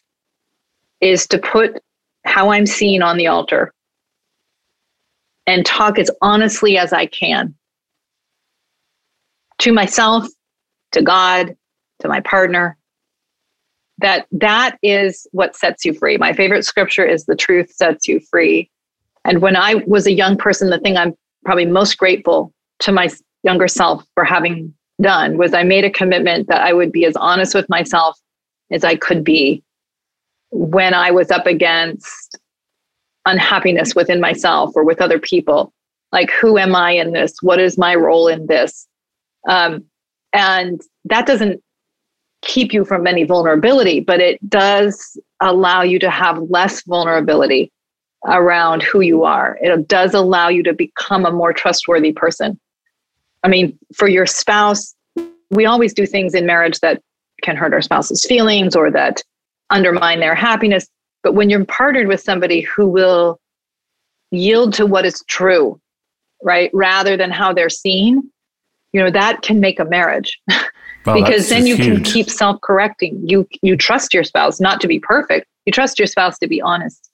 [1.00, 1.82] is to put
[2.24, 3.72] how I'm seen on the altar
[5.46, 7.54] and talk as honestly as I can
[9.58, 10.26] to myself,
[10.92, 11.56] to God,
[12.00, 12.76] to my partner.
[13.98, 16.18] That that is what sets you free.
[16.18, 18.70] My favorite scripture is the truth sets you free.
[19.24, 23.08] And when I was a young person, the thing I'm probably most grateful to my
[23.42, 27.16] younger self for having done was I made a commitment that I would be as
[27.16, 28.18] honest with myself
[28.70, 29.62] as I could be
[30.50, 32.38] when I was up against
[33.26, 35.72] unhappiness within myself or with other people.
[36.12, 37.34] Like, who am I in this?
[37.42, 38.86] What is my role in this?
[39.48, 39.84] Um,
[40.32, 41.62] and that doesn't
[42.42, 47.72] keep you from any vulnerability, but it does allow you to have less vulnerability
[48.26, 49.58] around who you are.
[49.60, 52.58] It does allow you to become a more trustworthy person.
[53.42, 54.94] I mean, for your spouse,
[55.50, 57.02] we always do things in marriage that
[57.42, 59.22] can hurt our spouse's feelings or that
[59.70, 60.88] undermine their happiness.
[61.26, 63.40] But when you're partnered with somebody who will
[64.30, 65.80] yield to what is true,
[66.40, 68.30] right, rather than how they're seen,
[68.92, 70.40] you know, that can make a marriage
[71.04, 73.28] Well, because then you just can keep self-correcting.
[73.28, 75.48] You you trust your spouse not to be perfect.
[75.64, 77.10] You trust your spouse to be honest.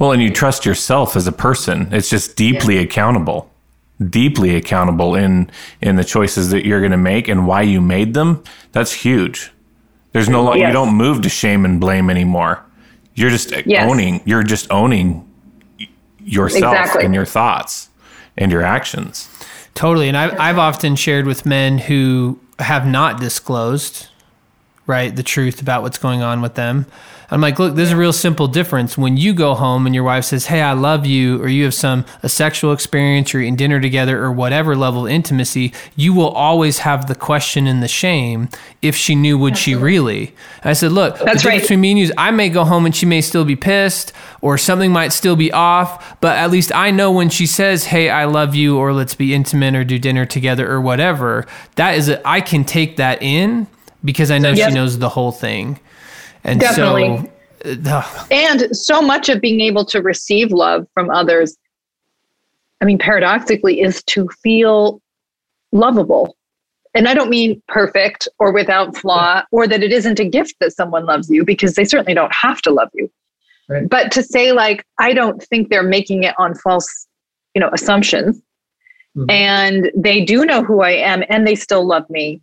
[0.00, 1.94] Well, and you trust yourself as a person.
[1.94, 3.48] It's just deeply accountable,
[4.10, 8.14] deeply accountable in in the choices that you're going to make and why you made
[8.14, 8.42] them.
[8.72, 9.52] That's huge.
[10.10, 12.65] There's no you don't move to shame and blame anymore.
[13.16, 13.90] You're just Yes.
[13.90, 14.20] owning.
[14.24, 15.28] You're just owning
[16.24, 17.04] yourself Exactly.
[17.04, 17.88] and your thoughts
[18.38, 19.28] and your actions.
[19.74, 20.08] Totally.
[20.08, 24.08] And I've, I've often shared with men who have not disclosed,
[24.86, 26.86] right, the truth about what's going on with them.
[27.28, 28.96] I'm like, look, there's a real simple difference.
[28.96, 31.74] When you go home and your wife says, Hey, I love you, or you have
[31.74, 36.28] some a sexual experience, or eating dinner together, or whatever level of intimacy, you will
[36.28, 38.48] always have the question and the shame
[38.80, 40.28] if she knew, would she really?
[40.62, 41.60] And I said, Look, That's right.
[41.60, 44.12] between me and you is I may go home and she may still be pissed,
[44.40, 48.08] or something might still be off, but at least I know when she says, Hey,
[48.08, 52.08] I love you, or let's be intimate, or do dinner together, or whatever, that is,
[52.08, 53.66] a, I can take that in
[54.06, 54.68] because I know Yep.
[54.70, 55.78] she knows the whole thing.
[56.44, 57.28] And Definitely.
[57.64, 61.56] so, uh, And so much of being able to receive love from others,
[62.80, 65.00] I mean, paradoxically, is to feel
[65.72, 66.36] lovable.
[66.94, 70.72] And I don't mean perfect or without flaw, or that it isn't a gift that
[70.72, 73.10] someone loves you, because they certainly don't have to love you.
[73.68, 73.86] Right.
[73.88, 77.06] But to say, like, I don't think they're making it on false,
[77.54, 78.40] you know, assumptions.
[79.16, 79.30] Mhm.
[79.30, 82.40] And they do know who I am and they still love me.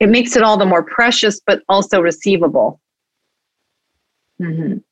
[0.00, 2.80] It makes it all the more precious, but also receivable.
[4.40, 4.82] Mhm.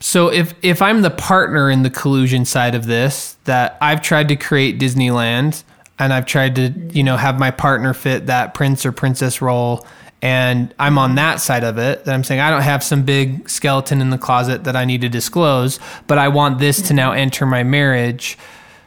[0.00, 4.28] So if if I'm the partner in the collusion side of this, that I've tried
[4.28, 5.62] to create Disneyland
[5.98, 9.86] and I've tried to, you know, have my partner fit that prince or princess role
[10.22, 13.48] and I'm on that side of it, that I'm saying I don't have some big
[13.48, 17.12] skeleton in the closet that I need to disclose, but I want this to now
[17.12, 18.36] enter my marriage.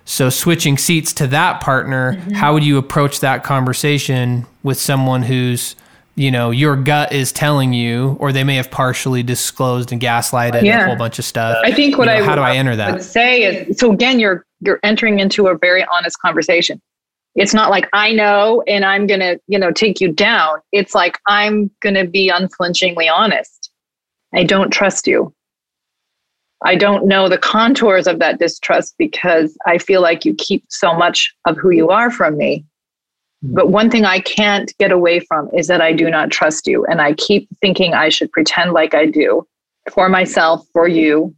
[0.05, 5.76] So switching seats to that partner, how would you approach that conversation with someone who's
[6.16, 10.55] you know your gut is telling you, or they may have partially disclosed and gaslighted
[10.55, 11.57] and a whole bunch of stuff.
[11.64, 13.03] I think what You know, I how do I enter would that?
[13.03, 16.82] say is so again you're you're entering into a very honest conversation.
[17.36, 20.60] It's not like I know and I'm going to, you know, take you down.
[20.72, 23.72] It's like I'm going to be unflinchingly honest.
[24.34, 25.34] I don't trust you.
[26.66, 30.93] I don't know the contours of that distrust because I feel like you keep so
[30.93, 32.66] much of who you are from me.
[33.45, 33.55] Mm.
[33.55, 36.85] But one thing I can't get away from is that I do not trust you.
[36.85, 39.47] And I keep thinking I should pretend like I do
[39.91, 41.35] for myself, for you.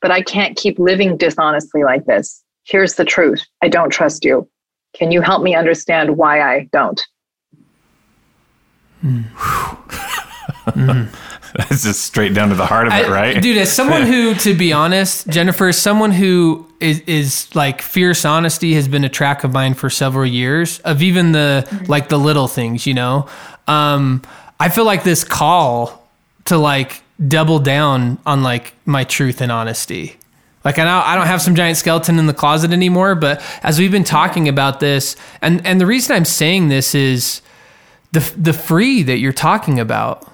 [0.00, 2.42] But I can't keep living dishonestly like this.
[2.64, 4.48] Here's the truth I don't trust you.
[4.94, 7.02] Can you help me understand why I don't?
[9.04, 9.24] Mm.
[10.66, 11.08] Mm.
[11.70, 13.40] That's just straight down to the heart of it, right?
[13.40, 18.26] Dude, as someone who, to be honest, Jennifer, as someone who is, is like fierce
[18.26, 22.18] honesty has been a track of mine for several years of even the like the
[22.18, 23.26] little things, you know.
[23.66, 24.20] Um,
[24.60, 26.06] I feel like this call
[26.44, 30.16] to like double down on like my truth and honesty.
[30.62, 33.78] Like I know I don't have some giant skeleton in the closet anymore, but as
[33.78, 37.40] we've been talking about this, and and the reason I'm saying this is
[38.12, 40.30] the the free that you're talking about.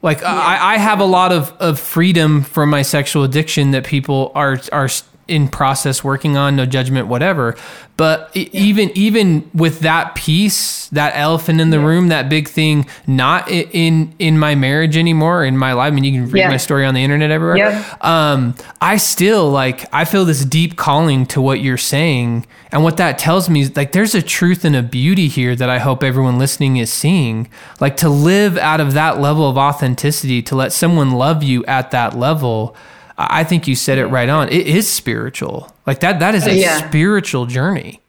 [0.00, 4.30] Like I, I have a lot of, of freedom from my sexual addiction that people
[4.34, 4.88] are are
[5.28, 7.56] in process working on no judgment whatever.
[7.96, 12.86] But e even even with that piece that elephant in the room that big thing
[13.06, 16.48] not in in my marriage anymore in my life i mean you can read Yeah.
[16.48, 17.56] my story on the internet everywhere.
[17.58, 17.84] Yeah.
[18.00, 22.46] um i still like i feel this deep calling to what you're saying.
[22.70, 25.68] And what that tells me is like there's a truth and a beauty here that
[25.68, 27.48] i hope everyone listening is seeing.
[27.80, 31.90] Like to live out of that level of authenticity to let someone love you at
[31.90, 32.76] that level
[33.18, 36.54] i think you said it right on it is spiritual like that that is a
[36.54, 36.88] Yeah.
[36.88, 38.00] spiritual journey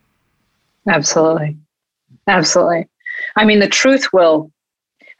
[0.88, 1.56] Absolutely.
[2.28, 2.88] Absolutely.
[3.36, 4.52] I mean, the truth will,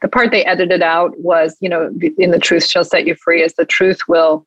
[0.02, 3.42] the part they edited out was, you know, in the truth shall set you free,
[3.42, 4.46] is the truth will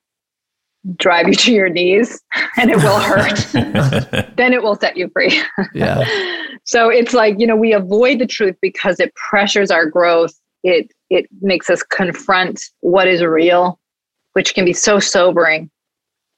[0.97, 2.21] drive you to your knees
[2.57, 3.37] and it will hurt.
[4.35, 5.41] then it will set you free.
[5.73, 6.03] yeah
[6.65, 10.33] so it's like, you know, we avoid the truth because it pressures our growth.
[10.63, 13.79] It, it makes us confront what is real,
[14.33, 15.69] which can be so sobering.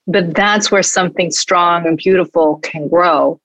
[0.08, 3.40] But that's where something strong and beautiful can grow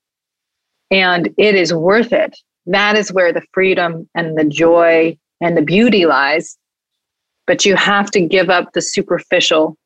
[0.91, 2.37] and it is worth it.
[2.67, 6.57] That is where the freedom and the joy and the beauty lies.
[7.47, 9.77] But you have to give up the superficial.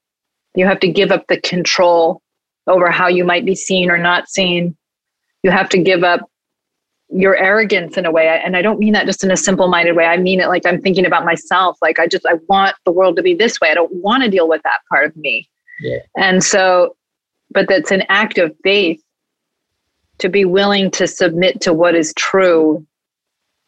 [0.55, 2.23] You have to give up the control
[2.67, 4.77] over how you might be seen or not seen.
[5.43, 6.21] You have to give up
[7.11, 8.29] your arrogance in a way.
[8.45, 10.07] And I don't mean that just in a simple minded way.
[10.07, 11.77] I mean it like I'm thinking about myself.
[11.83, 13.71] Like I just, I want the world to be this way.
[13.71, 15.49] I don't want to deal with that part of me.
[15.81, 15.99] Yeah.
[16.17, 16.97] And so,
[17.51, 19.01] but that's an act of faith
[20.19, 22.87] to be willing to submit to what is true.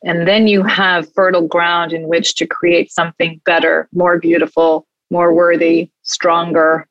[0.04, 5.32] And then you have fertile ground in which to create something better, more beautiful, more
[5.34, 6.88] worthy, stronger.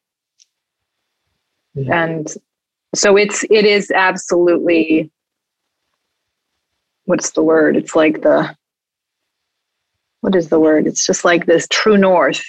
[1.73, 2.03] Yeah.
[2.03, 2.33] And
[2.93, 5.11] so it's it is absolutely
[7.05, 7.77] what's the word?
[7.77, 8.55] It's like the
[10.21, 10.87] what is the word?
[10.87, 12.43] It's just like this true north.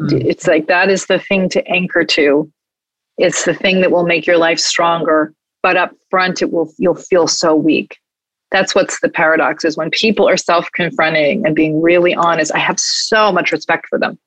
[0.00, 0.24] Mm.
[0.24, 2.50] It's like that is the thing to anchor to.
[3.16, 5.32] It's the thing that will make your life stronger.
[5.62, 7.98] But up front, it will you'll feel so weak.
[8.50, 12.52] That's what's the paradox is when people are self-confronting and being really honest.
[12.54, 14.18] I have so much respect for them.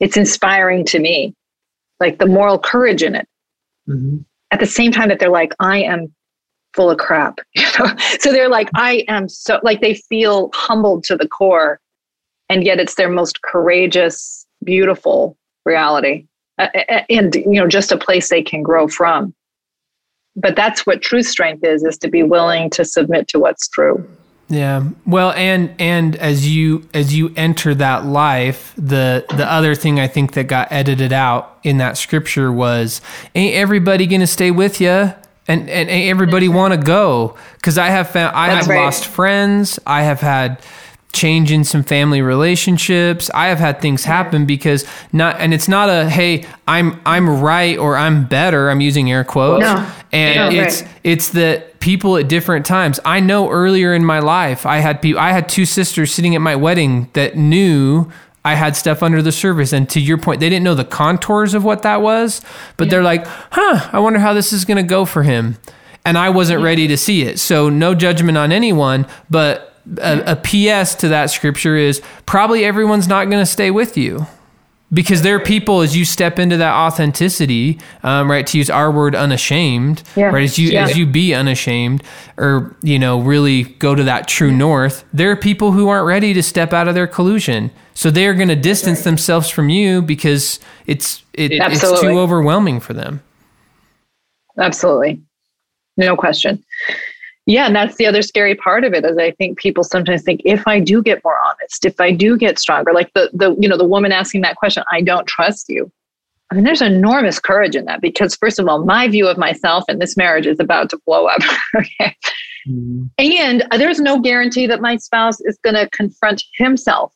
[0.00, 1.34] It's inspiring to me,
[2.00, 3.28] like the moral courage in it.
[3.88, 4.24] Mhm.
[4.50, 6.12] At the same time that they're like, I am
[6.74, 7.38] full of crap.
[7.54, 7.94] You know?
[8.20, 11.80] So they're like, I am so like they feel humbled to the core,
[12.48, 16.26] and yet it's their most courageous, beautiful reality,
[16.58, 19.34] uh, uh, and you know, just a place they can grow from.
[20.34, 24.06] But that's what true strength is: is to be willing to submit to what's true.
[24.48, 24.84] Yeah.
[25.06, 30.08] Well, and and as you as you enter that life, the the other thing I
[30.08, 33.00] think that got edited out in that scripture was
[33.34, 35.14] ain't everybody to stay with you
[35.48, 36.56] and and ain't everybody mm-hmm.
[36.56, 38.84] want to go cuz I have found I That's have right.
[38.84, 40.58] lost friends, I have had
[41.12, 43.30] change in some family relationships.
[43.34, 47.78] I have had things happen because not and it's not a hey, I'm I'm right
[47.78, 48.70] or I'm better.
[48.70, 49.62] I'm using air quotes.
[49.62, 49.86] No.
[50.10, 50.90] And No, it's right.
[51.04, 52.98] it's that people at different times.
[53.04, 55.20] I know earlier in my life, I had people.
[55.20, 58.10] I had two sisters sitting at my wedding that knew
[58.44, 59.72] I had stuff under the surface.
[59.72, 62.40] And to your point, they didn't know the contours of what that was,
[62.76, 65.58] but they're like, "Huh, I wonder how this is going to go for him."
[66.04, 67.38] And I wasn't ready to see it.
[67.38, 73.06] So no judgment on anyone, but a, a PS to that scripture is probably everyone's
[73.06, 74.26] not going to stay with you
[74.92, 78.90] because there are people as you step into that authenticity um, right to use our
[78.92, 80.26] word unashamed Yeah.
[80.26, 80.84] right as you Yeah.
[80.84, 82.02] as you be unashamed
[82.36, 86.34] or you know really go to that true north there are people who aren't ready
[86.34, 90.60] to step out of their collusion so they're going to distance themselves from you because
[90.86, 93.22] it's it, it's too overwhelming for them
[94.58, 95.20] Absolutely.
[95.96, 96.62] No question.
[97.46, 100.42] Yeah, and that's the other scary part of it is I think people sometimes think
[100.44, 103.68] if I do get more honest, if I do get stronger, like the the you
[103.68, 105.90] know the woman asking that question, I don't trust you.
[106.50, 109.84] I mean, there's enormous courage in that because first of all, my view of myself
[109.88, 111.40] and this marriage is about to blow up.
[111.76, 112.14] okay.
[112.68, 113.10] Mhm.
[113.18, 117.12] And there's no guarantee that my spouse is going to confront himself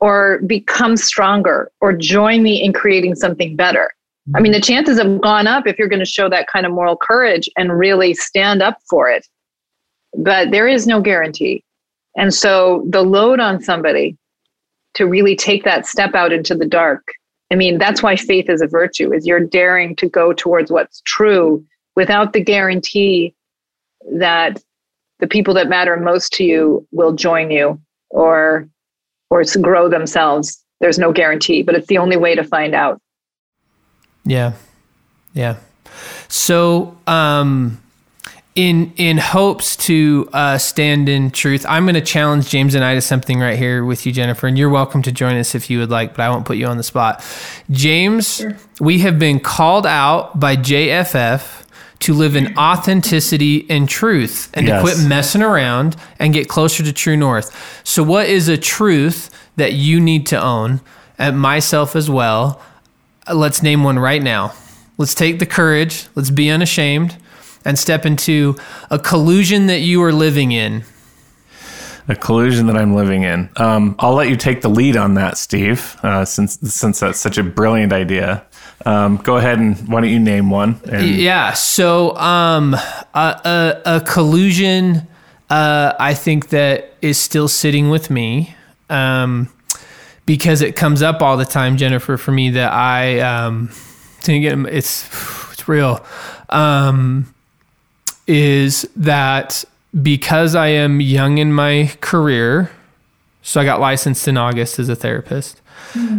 [0.00, 3.92] or become stronger or join me in creating something better.
[4.34, 6.72] I mean, the chances have gone up if you're going to show that kind of
[6.72, 9.26] moral courage and really stand up for it.
[10.16, 11.64] But there is no guarantee.
[12.16, 14.16] And so the load on somebody
[14.94, 17.06] to really take that step out into the dark.
[17.52, 21.00] I mean, that's why faith is a virtue is you're daring to go towards what's
[21.02, 23.34] true without the guarantee
[24.12, 24.62] that
[25.20, 27.80] the people that matter most to you will join you
[28.10, 28.68] or
[29.30, 30.64] or grow themselves.
[30.80, 33.00] There's no guarantee, but it's the only way to find out.
[34.24, 34.52] Yeah.
[35.32, 35.56] Yeah.
[36.28, 37.80] So, um,
[38.58, 42.94] in in hopes to uh, stand in truth, I'm going to challenge James and I
[42.94, 45.78] to something right here with you, Jennifer, and you're welcome to join us if you
[45.78, 47.24] would like, but I won't put you on the spot.
[47.70, 48.44] James,
[48.80, 51.66] we have been called out by JFF
[52.00, 54.82] to live in authenticity and truth and Yes.
[54.82, 57.80] to quit messing around and get closer to true north.
[57.84, 60.80] So, what is a truth that you need to own,
[61.16, 62.60] and myself as well?
[63.28, 64.52] Uh, Let's name one right now.
[64.96, 67.16] Let's take the courage, let's be unashamed,
[67.68, 68.56] and step into
[68.90, 70.82] a collusion that you are living in.
[72.08, 73.50] a collusion that I'm living in.
[73.56, 77.36] Um, I'll let you take the lead on that, Steve, uh, since since that's such
[77.36, 78.46] a brilliant idea.
[78.86, 80.80] Um, go ahead and why don't you name one?
[80.90, 81.52] And Yeah.
[81.52, 82.80] So, um, a,
[83.14, 85.06] a, a collusion,
[85.50, 88.54] uh, I think that is still sitting with me,
[88.88, 89.48] um,
[90.24, 93.70] because it comes up all the time, Jennifer, for me that I, um,
[94.22, 95.04] didn't get, it's,
[95.52, 96.02] it's real,
[96.48, 97.34] um,
[98.28, 99.64] is that
[100.02, 102.70] because I am young in my career,
[103.42, 105.60] so I got licensed in August as a therapist.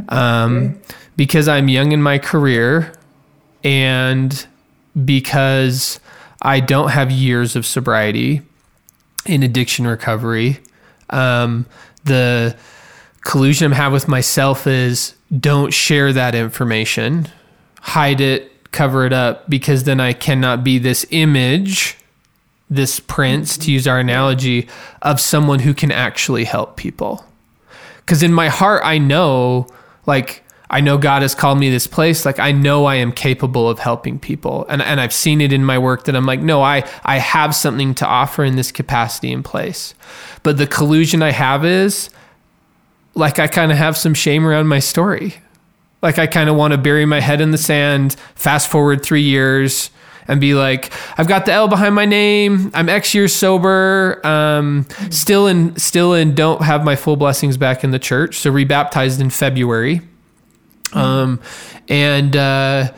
[0.10, 0.80] Um,
[1.16, 2.94] because I'm young in my career
[3.64, 4.48] and
[5.06, 6.00] because
[6.42, 8.42] I don't have years of sobriety
[9.26, 10.60] in addiction recovery,
[11.10, 11.66] um,
[12.06, 12.56] the
[13.22, 17.28] collusion I have with myself is don't share that information,
[17.82, 21.98] hide it, cover it up, because then I cannot be this image,
[22.70, 24.68] this prince, to use our analogy,
[25.02, 27.26] of someone who can actually help people.
[27.98, 29.68] Because in my heart, I know,
[30.06, 32.26] like, I know God has called me this place.
[32.26, 34.68] Like, I know I am capable of helping people.
[34.70, 37.56] And, and I've seen it in my work that I'm like, no, I, I have
[37.56, 39.96] something to offer in this capacity in place.
[40.44, 42.12] But the collusion I have is,
[43.16, 45.36] like, I kind of have some shame around my story.
[46.04, 49.24] Like, I kind of want to bury my head in the sand, fast forward three
[49.24, 49.90] years,
[50.30, 52.72] and be like, I've got the L behind my name.
[52.74, 54.26] I'm X years sober.
[54.26, 58.38] Um, still in, still in, don't have my full blessings back in the church.
[58.38, 60.02] So rebaptized in February.
[60.94, 61.42] Um,
[61.90, 62.94] and, uh,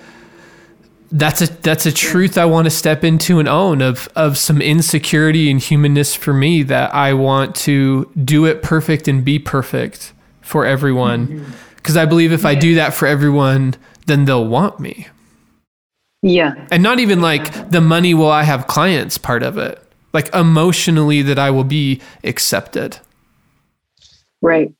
[1.13, 4.61] that's a that's a truth I want to step into and own of of some
[4.61, 10.13] insecurity and humanness for me that I want to do it perfect and be perfect
[10.41, 13.75] for everyone because I believe if I do that for everyone
[14.05, 15.07] then they'll want me
[16.21, 16.53] Yeah.
[16.71, 19.81] and not even like the money will I have clients part of it
[20.13, 22.99] like emotionally that I will be accepted
[24.41, 24.71] Right.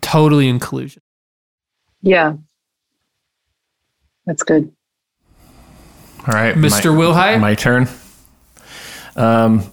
[0.00, 1.02] totally in collusion
[2.02, 2.34] Yeah.
[4.26, 4.70] That's good.
[6.26, 6.94] all right, Mr.
[6.94, 7.40] my- Wilhite?
[7.40, 7.88] my turn.
[9.16, 9.64] Um,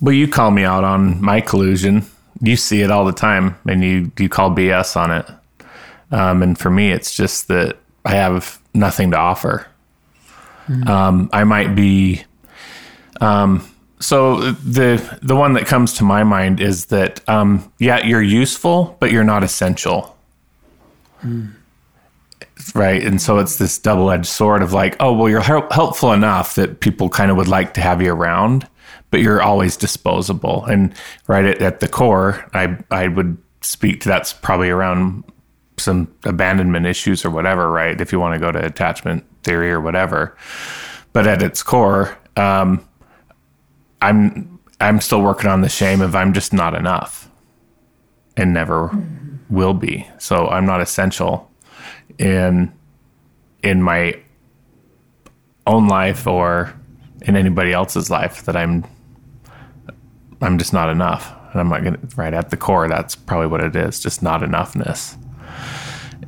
[0.00, 2.04] well, you call me out on my collusion.
[2.40, 5.26] You see it all the time, and you you call BS on it.
[6.10, 9.66] Um, and for me, it's just that I have nothing to offer.
[10.86, 12.22] Um, I might be.
[13.20, 13.66] Um,
[13.98, 18.96] so the the one that comes to my mind is that um, yeah, you're useful,
[19.00, 20.16] but you're not essential.
[22.74, 26.12] Right, and so it's this double edged sword of like, oh well, you're help- helpful
[26.12, 28.66] enough that people kind of would like to have you around,
[29.10, 30.64] but you're always disposable.
[30.66, 30.94] And
[31.26, 35.24] right at, at the core, I I would speak to that's probably around
[35.78, 38.00] some abandonment issues or whatever, right?
[38.00, 40.36] If you want to go to attachment theory or whatever.
[41.12, 42.86] But at its core, um,
[44.00, 47.28] I'm I'm still working on the shame of I'm just not enough
[48.36, 48.90] and never
[49.50, 50.06] will be.
[50.18, 51.50] So I'm not essential
[52.18, 52.72] in
[53.62, 54.14] in my
[55.66, 56.74] own life or
[57.22, 58.84] in anybody else's life that I'm
[60.40, 61.34] I'm just not enough.
[61.52, 64.40] And I'm not gonna right at the core, that's probably what it is, just not
[64.40, 65.16] enoughness.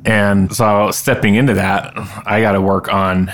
[0.05, 1.93] And so stepping into that,
[2.27, 3.33] I got to work on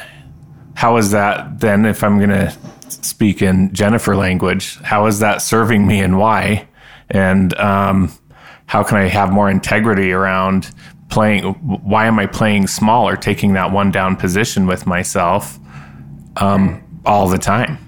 [0.75, 2.55] how is that then if I'm going to
[2.89, 6.69] speak in Jennifer language, how is that serving me and why?
[7.11, 8.13] And um,
[8.67, 10.71] how can I have more integrity around
[11.09, 11.55] playing?
[11.55, 15.59] Why am I playing small or taking that one down position with myself
[16.37, 17.79] um, all the time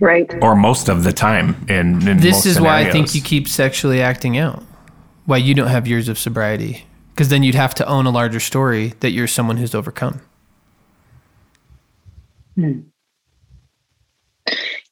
[0.00, 0.30] Right.
[0.42, 1.54] or most of the time?
[1.68, 4.62] In, in this most is why I think you keep sexually acting out.
[5.26, 6.84] Why you don't have years of sobriety.
[7.14, 10.20] Because then you'd have to own a larger story that you're someone who's overcome.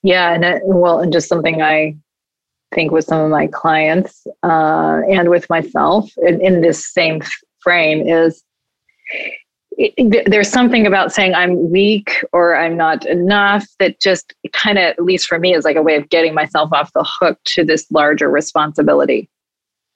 [0.03, 1.97] Yeah, and it, well, and just something I
[2.75, 7.21] think with some of my clients uh, and with myself in, in this same
[7.61, 8.45] frame is
[9.73, 14.79] it, it- there's something about saying I'm weak or I'm not enough that just kind
[14.79, 17.39] of, at least for me, is like a way of getting myself off the hook
[17.47, 19.29] to this larger responsibility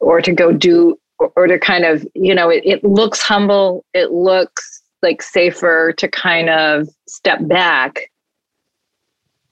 [0.02, 0.98] or to go do
[1.36, 6.08] or, to kind of, you know, it, it looks humble, it looks like safer to
[6.08, 8.10] kind of step back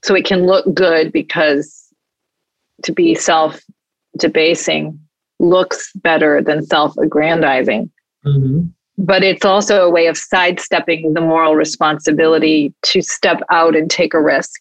[0.02, 1.86] so it can look good because
[2.82, 3.60] to be self
[4.18, 4.98] debasing
[5.38, 7.90] looks better than self aggrandizing.
[8.26, 8.66] Mm-hmm.
[8.98, 14.12] but it's also a way of sidestepping the moral responsibility to step out and take
[14.12, 14.60] a risk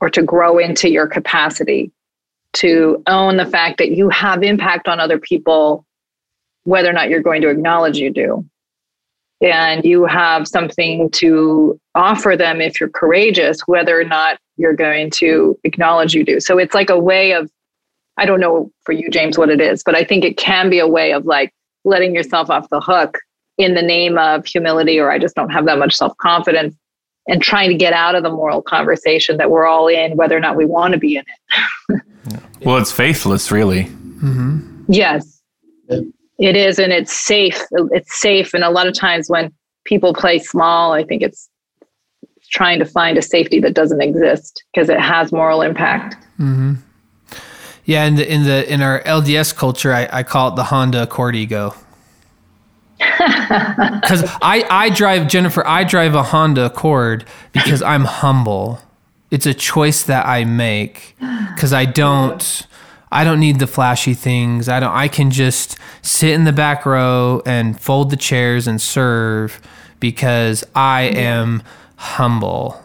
[0.00, 1.90] or to grow into your capacity
[2.54, 5.84] to own the fact that you have impact on other people
[6.64, 8.44] whether or not you're going to acknowledge you do.
[9.40, 15.10] And you have something to offer them if you're courageous whether or not you're going
[15.12, 16.40] to acknowledge you do.
[16.40, 17.50] So it's like a way of
[18.20, 20.78] i don't know for you james what it is but i think it can be
[20.78, 21.52] a way of like
[21.84, 23.18] letting yourself off the hook
[23.58, 26.74] in the name of humility or i just don't have that much self-confidence
[27.28, 30.40] and trying to get out of the moral conversation that we're all in whether or
[30.40, 31.24] not we want to be in
[31.88, 32.02] it
[32.64, 33.90] Well, it's faithless, really.
[34.88, 35.40] Yes.
[35.88, 36.00] Yeah.
[36.38, 37.60] It is, and it's safe.
[37.70, 38.54] It's safe.
[38.54, 39.52] And a lot of times when
[39.84, 41.48] people play small, I think it's
[42.50, 46.16] trying to find a safety that doesn't exist because it has moral impact.
[46.38, 46.74] Mm-hmm.
[47.84, 51.02] Yeah, in the in the in our LDS culture, I, I call it the Honda
[51.02, 51.74] Accord ego.
[53.18, 58.80] Because I I drive Jennifer, I drive a Honda Accord because I'm humble.
[59.30, 61.16] It's a choice that I make
[61.54, 62.66] because I don't
[63.12, 64.68] I don't need the flashy things.
[64.68, 64.94] I don't.
[64.94, 69.60] I can just sit in the back row and fold the chairs and serve
[69.98, 71.62] because I am
[71.96, 72.82] humble.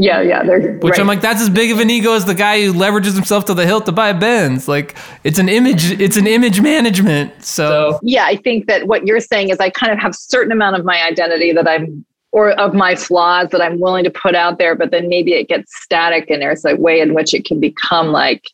[0.00, 0.44] Yeah, yeah.
[0.44, 1.00] They're, Which right.
[1.00, 3.54] I'm like, that's as big of an ego as the guy who leverages himself to
[3.54, 4.68] the hilt to buy a Benz.
[4.68, 4.94] Like,
[5.24, 5.90] it's an image.
[6.00, 7.44] It's an image management.
[7.44, 10.76] So, yeah, I think that what you're saying is I kind of have certain amount
[10.76, 14.58] of my identity that I'm or of my flaws that I'm willing to put out
[14.58, 17.58] there, but then maybe it gets static and there's a way in which it can
[17.58, 18.50] become like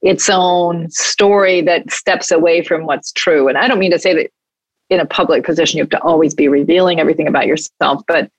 [0.00, 3.46] its own story that steps away from what's true.
[3.46, 4.30] And I don't mean to say that
[4.90, 8.30] in a public position you have to always be revealing everything about yourself, but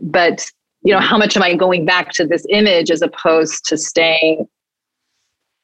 [0.00, 0.50] but
[0.82, 4.48] you know, how much am I going back to this image as opposed to staying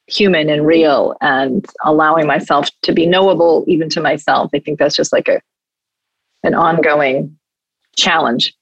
[0.07, 4.49] human and real and allowing myself to be knowable even to myself?
[4.53, 5.41] I think that's just like a
[6.43, 7.37] an ongoing
[7.97, 8.53] challenge.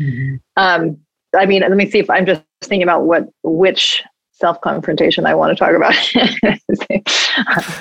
[0.00, 0.40] Mhm.
[0.56, 0.98] Um,
[1.36, 4.02] I mean, let me see if I'm just thinking about what which
[4.32, 5.94] self confrontation I want to talk about.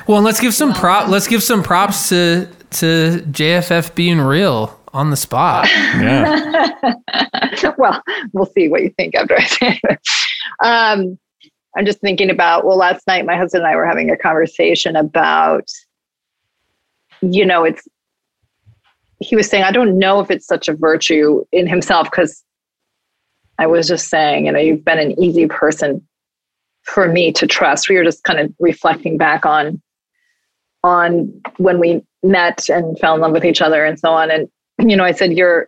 [0.07, 1.07] well, let's give some prop.
[1.07, 5.67] Let's give some props to to JFF being real on the spot.
[5.99, 6.93] Yeah.
[7.77, 8.01] well,
[8.33, 9.99] we'll see what you think after I say it.
[10.63, 11.17] Um,
[11.75, 14.95] I'm just thinking about, well, last night my husband and I were having a conversation
[14.95, 15.67] about,
[17.21, 17.87] you know, it's,
[19.19, 22.43] he was saying, I don't know if it's such a virtue in himself because
[23.57, 26.07] I was just saying, you know, you've been an easy person
[26.83, 27.89] for me to trust.
[27.89, 29.81] We were just kind of reflecting back on
[30.83, 34.31] on when we met and fell in love with each other and so on.
[34.31, 34.49] And
[34.79, 35.67] you know, I said, you're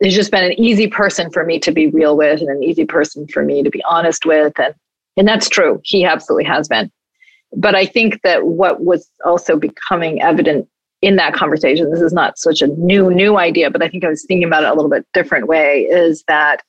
[0.00, 2.84] it's just been an easy person for me to be real with and an easy
[2.84, 4.52] person for me to be honest with.
[4.58, 4.74] And
[5.16, 5.80] and that's true.
[5.82, 6.90] He absolutely has been.
[7.56, 10.68] But I think that what was also becoming evident
[11.02, 14.08] in that conversation, this is not such a new, new idea, but I think I
[14.08, 16.62] was thinking about it a little bit different way, is that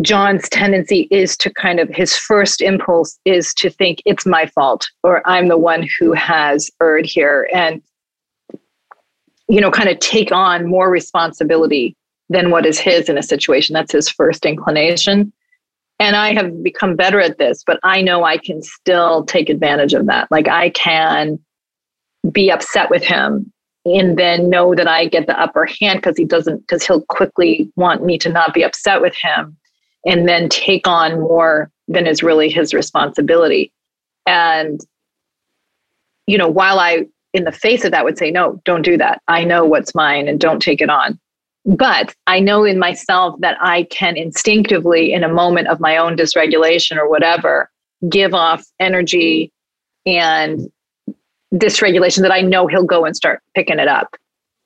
[0.00, 4.88] John's tendency is to kind of his first impulse is to think it's my fault
[5.02, 7.48] or I'm the one who has erred here.
[7.52, 7.82] And
[9.52, 11.94] you know, kind of take on more responsibility
[12.30, 13.74] than what is his in a situation.
[13.74, 15.30] That's his first inclination.
[16.00, 19.92] And I have become better at this, but I know I can still take advantage
[19.92, 20.26] of that.
[20.30, 21.38] Like I can
[22.30, 23.52] be upset with him
[23.84, 27.70] and then know that I get the upper hand because he doesn't, because he'll quickly
[27.76, 29.54] want me to not be upset with him
[30.06, 33.70] and then take on more than is really his responsibility.
[34.26, 34.80] And,
[36.26, 39.22] you know, while I in the face of that would say no don't do that.
[39.28, 41.18] I know what's mine and don't take it on.
[41.64, 46.16] But i know in myself that i can instinctively in a moment of my own
[46.16, 47.70] dysregulation or whatever
[48.10, 49.52] give off energy
[50.06, 50.70] and
[51.54, 54.14] dysregulation that i know he'll go and start picking it up.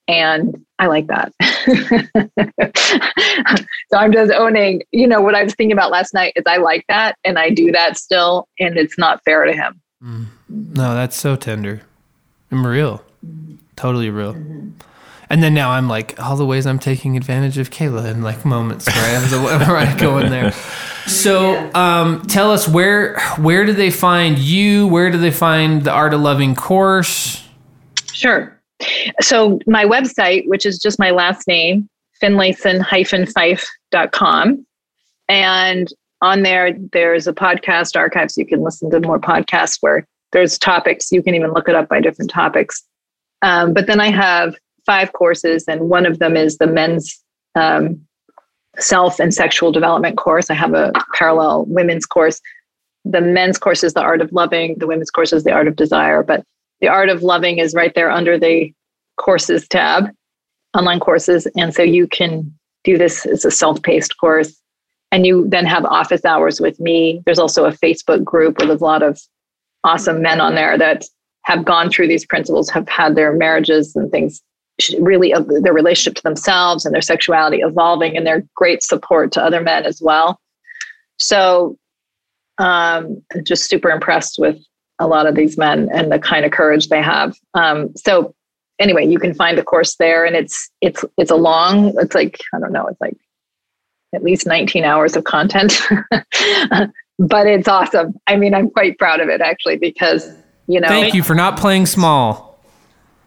[0.09, 1.33] And i like that.
[3.91, 6.57] So i'm just owning you know what i was thinking about last night is i
[6.57, 9.81] like that and i do that still and it's not fair to him.
[10.03, 10.27] Mm.
[10.49, 11.83] No, that's so tender.
[12.51, 13.05] I'm real.
[13.77, 14.35] Totally real.
[15.29, 18.45] And then now I'm like all the ways I'm taking advantage of Kayla in like
[18.45, 20.53] moments where I to where I go in there.
[21.07, 24.87] So um, tell us where where do they find you?
[24.87, 27.45] Where do they find the Art of Loving course?
[28.13, 28.57] Sure.
[29.21, 31.89] So my website, which is just my last name,
[32.23, 34.67] finlayson-fife.com.
[35.29, 35.93] And
[36.23, 40.07] on there, there's a podcast archive, so you can listen to more podcasts where
[40.37, 41.11] there's topics.
[41.11, 42.83] You can even look it up by different topics.
[43.41, 44.55] Um, but then I have
[44.85, 47.99] five courses, and one of them is the men's um,
[48.79, 50.51] self and sexual development course.
[50.51, 52.39] I have a parallel women's course.
[53.07, 55.77] The men's course is the art of loving, the women's course is the art of
[55.77, 56.23] desire.
[56.23, 56.45] But
[56.83, 58.75] the art of loving is right there under the
[59.17, 60.11] courses tab,
[60.77, 61.49] online courses.
[61.57, 62.53] And so you can
[62.85, 64.55] do this as a self paced course.
[65.13, 67.23] And you then have office hours with me.
[67.25, 69.19] There's also a Facebook group with a lot of
[69.87, 71.05] awesome men on there that
[71.45, 74.43] have gone through these principles, have had their marriages and things
[74.99, 79.43] really uh, their relationship to themselves and their sexuality evolving and their great support to
[79.43, 80.39] other men as well.
[81.19, 81.79] So,
[82.59, 84.59] um, just super impressed with
[84.99, 87.37] a lot of these men and the kind of courage they have.
[87.55, 88.35] Um, so,
[88.79, 91.95] anyway, you can find the course there, and it's it's it's a long.
[91.99, 92.87] It's like I don't know.
[92.87, 93.17] It's like
[94.15, 95.81] at least 19 hours of content,
[97.19, 98.15] but it's awesome.
[98.27, 100.31] I mean, I'm quite proud of it actually because
[100.67, 100.89] you know.
[100.89, 102.59] Thank you for not playing small.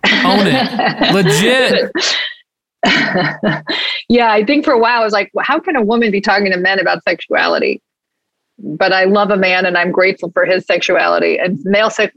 [0.06, 1.14] Own it.
[1.14, 1.92] Legit.
[4.10, 6.22] yeah, I think for a while I was like, well, how can a woman be
[6.22, 7.82] talking to men about sexuality?
[8.58, 11.38] But I love a man and I'm grateful for his sexuality.
[11.38, 12.14] And male sex,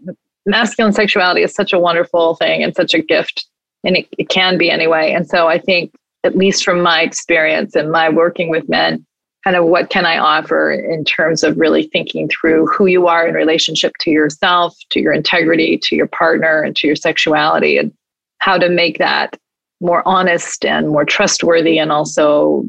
[0.46, 3.46] masculine sexuality is such a wonderful thing and such a gift.
[3.84, 5.12] And it, it can be anyway.
[5.12, 5.92] And so I think,
[6.24, 9.04] at least from my experience and my working with men,
[9.44, 13.26] kind of what can I offer in terms of really thinking through who you are
[13.26, 17.92] in relationship to yourself, to your integrity, to your partner, and to your sexuality, and
[18.38, 19.36] how to make that
[19.80, 22.64] more honest and more trustworthy, and also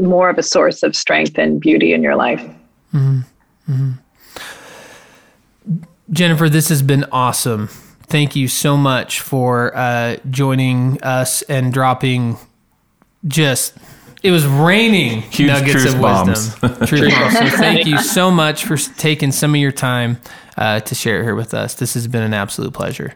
[0.00, 2.40] more of a source of strength and beauty in your life.
[2.94, 3.20] Mm-hmm.
[3.70, 3.92] Mm-hmm.
[6.10, 7.68] Jennifer, this has been awesome.
[8.04, 12.38] Thank you so much for uh, joining us and dropping
[13.26, 13.76] just
[14.22, 16.28] it was raining Huge nuggets truth of bombs.
[16.62, 16.86] wisdom.
[16.86, 17.38] truth bombs.
[17.38, 20.18] So thank you so much for taking some of your time
[20.56, 21.74] uh, to share it here with us.
[21.74, 23.14] This has been an absolute pleasure.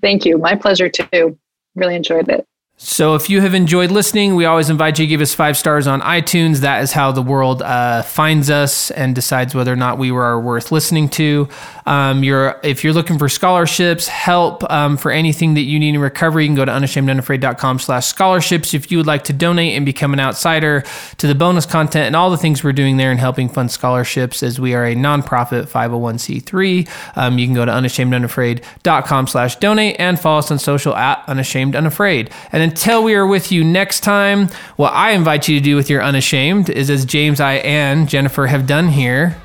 [0.00, 0.38] Thank you.
[0.38, 1.38] My pleasure too.
[1.74, 2.46] Really enjoyed it.
[2.78, 5.86] So, if you have enjoyed listening, we always invite you to give us five stars
[5.86, 6.58] on iTunes.
[6.58, 10.38] That is how the world uh, finds us and decides whether or not we are
[10.38, 11.48] worth listening to.
[11.86, 16.00] Um, you're, if you're looking for scholarships, help um, for anything that you need in
[16.02, 18.74] recovery, you can go to unashamedunafraid.com slash scholarships.
[18.74, 20.84] If you would like to donate and become an outsider
[21.16, 24.42] to the bonus content and all the things we're doing there and helping fund scholarships,
[24.42, 30.20] as we are a nonprofit 501c3, um, you can go to unashamedunafraid.com slash donate and
[30.20, 32.30] follow us on social at unashamedunafraid.
[32.52, 35.88] And until we are with you next time, what I invite you to do with
[35.88, 39.36] your unashamed is as James, I, and Jennifer have done here,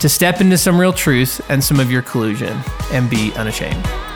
[0.00, 2.60] to step into some real truth and some of your collusion
[2.90, 4.15] and be unashamed.